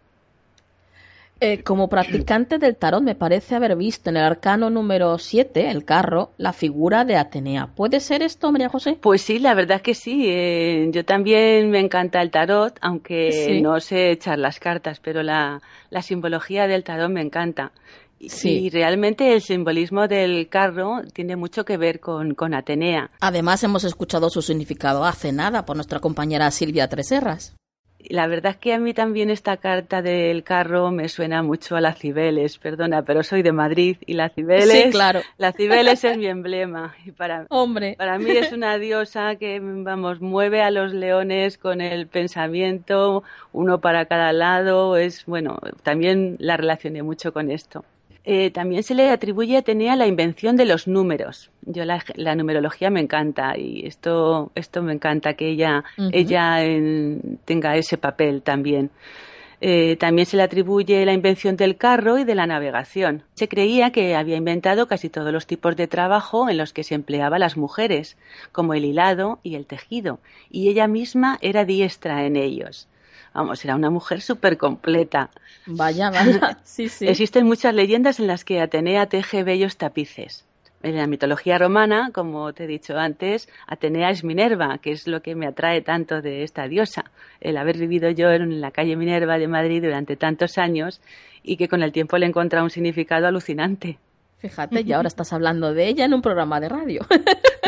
[1.44, 5.84] Eh, como practicante del tarot me parece haber visto en el arcano número 7, el
[5.84, 7.66] carro, la figura de Atenea.
[7.74, 8.96] ¿Puede ser esto, María José?
[9.00, 10.26] Pues sí, la verdad que sí.
[10.28, 15.60] Eh, yo también me encanta el tarot, aunque no sé echar las cartas, pero la,
[16.00, 17.72] simbología del tarot me encanta.
[18.20, 18.66] Sí.
[18.66, 23.10] Y realmente el simbolismo del carro tiene mucho que ver con, con Atenea.
[23.18, 27.56] Además, hemos escuchado su significado hace nada por nuestra compañera Silvia Treserras.
[28.08, 31.80] La verdad es que a mí también esta carta del carro me suena mucho a
[31.80, 35.20] la Cibeles, perdona, pero soy de Madrid y la Cibeles, sí, claro.
[35.38, 37.94] la Cibeles es mi emblema y para, Hombre.
[37.96, 43.22] para mí es una diosa que, vamos, mueve a los leones con el pensamiento,
[43.52, 47.84] uno para cada lado, es, bueno, también la relacioné mucho con esto.
[48.24, 51.50] Eh, también se le atribuye a Atenea la invención de los números.
[51.62, 56.58] Yo la, numerología me encanta y esto, esto me encanta que ella, ella
[57.44, 58.90] tenga ese papel también.
[59.64, 63.22] Eh, también se le atribuye la invención del carro y de la navegación.
[63.34, 66.96] Se creía que había inventado casi todos los tipos de trabajo en los que se
[66.96, 68.16] empleaba las mujeres,
[68.50, 70.18] como el hilado y el tejido,
[70.50, 72.88] y ella misma era diestra en ellos.
[73.34, 75.30] Vamos, era una mujer súper completa.
[75.66, 76.58] Vaya, vaya.
[76.64, 77.08] Sí, sí.
[77.08, 80.44] Existen muchas leyendas en las que Atenea teje bellos tapices.
[80.82, 85.22] En la mitología romana, como te he dicho antes, Atenea es Minerva, que es lo
[85.22, 87.04] que me atrae tanto de esta diosa.
[87.40, 91.00] El haber vivido yo en la calle Minerva de Madrid durante tantos años
[91.44, 93.98] y que con el tiempo le he encontrado un significado alucinante.
[94.38, 97.06] Fíjate, y ahora estás hablando de ella en un programa de radio.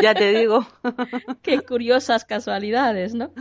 [0.01, 0.67] ya te digo.
[1.41, 3.31] Qué curiosas casualidades, ¿no?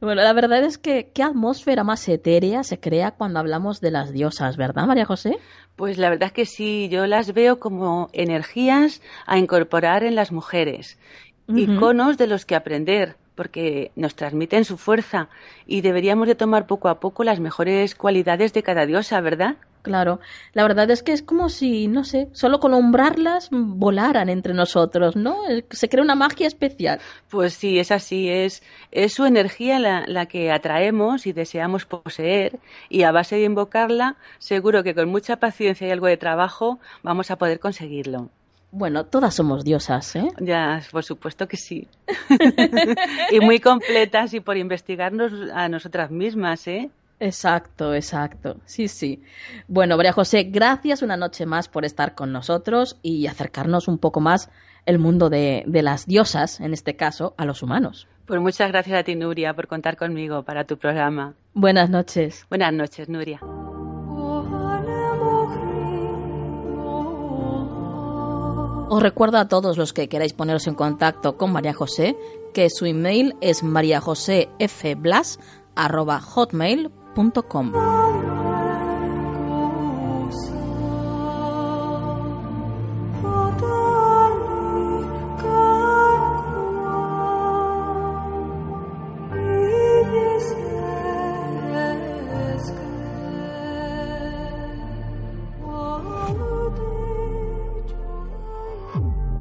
[0.00, 4.12] Bueno, la verdad es que qué atmósfera más etérea se crea cuando hablamos de las
[4.12, 5.38] diosas, ¿verdad, María José?
[5.76, 10.32] Pues la verdad es que sí, yo las veo como energías a incorporar en las
[10.32, 10.98] mujeres,
[11.48, 15.28] iconos de los que aprender, porque nos transmiten su fuerza
[15.66, 19.56] y deberíamos de tomar poco a poco las mejores cualidades de cada diosa, ¿verdad?
[19.82, 20.20] Claro,
[20.52, 25.16] la verdad es que es como si, no sé, solo con nombrarlas volaran entre nosotros,
[25.16, 25.38] ¿no?
[25.70, 27.00] Se crea una magia especial.
[27.28, 32.58] Pues sí, es así, es, es su energía la, la que atraemos y deseamos poseer
[32.88, 37.30] y a base de invocarla, seguro que con mucha paciencia y algo de trabajo vamos
[37.30, 38.28] a poder conseguirlo.
[38.72, 40.28] Bueno, todas somos diosas, ¿eh?
[40.38, 41.88] Ya, por supuesto que sí.
[43.32, 46.90] y muy completas y por investigarnos a nosotras mismas, ¿eh?
[47.20, 48.56] Exacto, exacto.
[48.64, 49.22] Sí, sí.
[49.68, 54.20] Bueno, María José, gracias una noche más por estar con nosotros y acercarnos un poco
[54.20, 54.50] más
[54.86, 58.08] el mundo de, de las diosas, en este caso, a los humanos.
[58.26, 61.34] Pues muchas gracias a ti, Nuria, por contar conmigo para tu programa.
[61.52, 62.46] Buenas noches.
[62.48, 63.40] Buenas noches, Nuria.
[68.92, 72.16] Os recuerdo a todos los que queráis poneros en contacto con María José
[72.54, 73.62] que su email es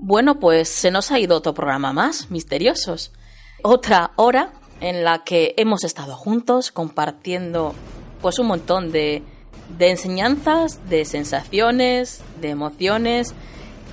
[0.09, 3.11] Bueno, pues se nos ha ido otro programa más, misteriosos.
[3.61, 7.73] Otra hora en la que hemos estado juntos compartiendo
[8.21, 9.23] pues un montón de,
[9.77, 13.33] de enseñanzas, de sensaciones, de emociones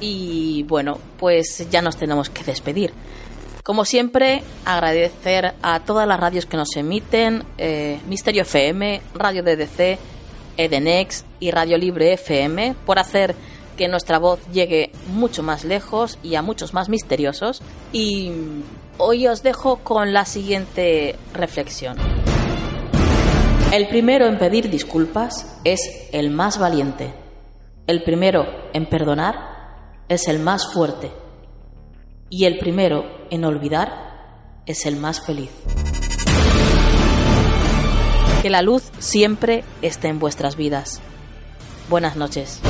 [0.01, 2.93] y bueno, pues ya nos tenemos que despedir.
[3.63, 9.99] Como siempre, agradecer a todas las radios que nos emiten, eh, Misterio FM, Radio DDC,
[10.57, 13.35] Edenex y Radio Libre FM, por hacer
[13.77, 17.61] que nuestra voz llegue mucho más lejos y a muchos más misteriosos.
[17.93, 18.31] Y
[18.99, 21.97] hoy os dejo con la siguiente reflexión.
[23.73, 25.81] El primero en pedir disculpas es
[26.13, 27.15] el más valiente.
[27.87, 29.35] El primero en perdonar
[30.09, 31.11] es el más fuerte.
[32.31, 35.51] Y el primero en olvidar es el más feliz.
[38.43, 41.01] Que la luz siempre esté en vuestras vidas.
[41.89, 42.61] Buenas noches.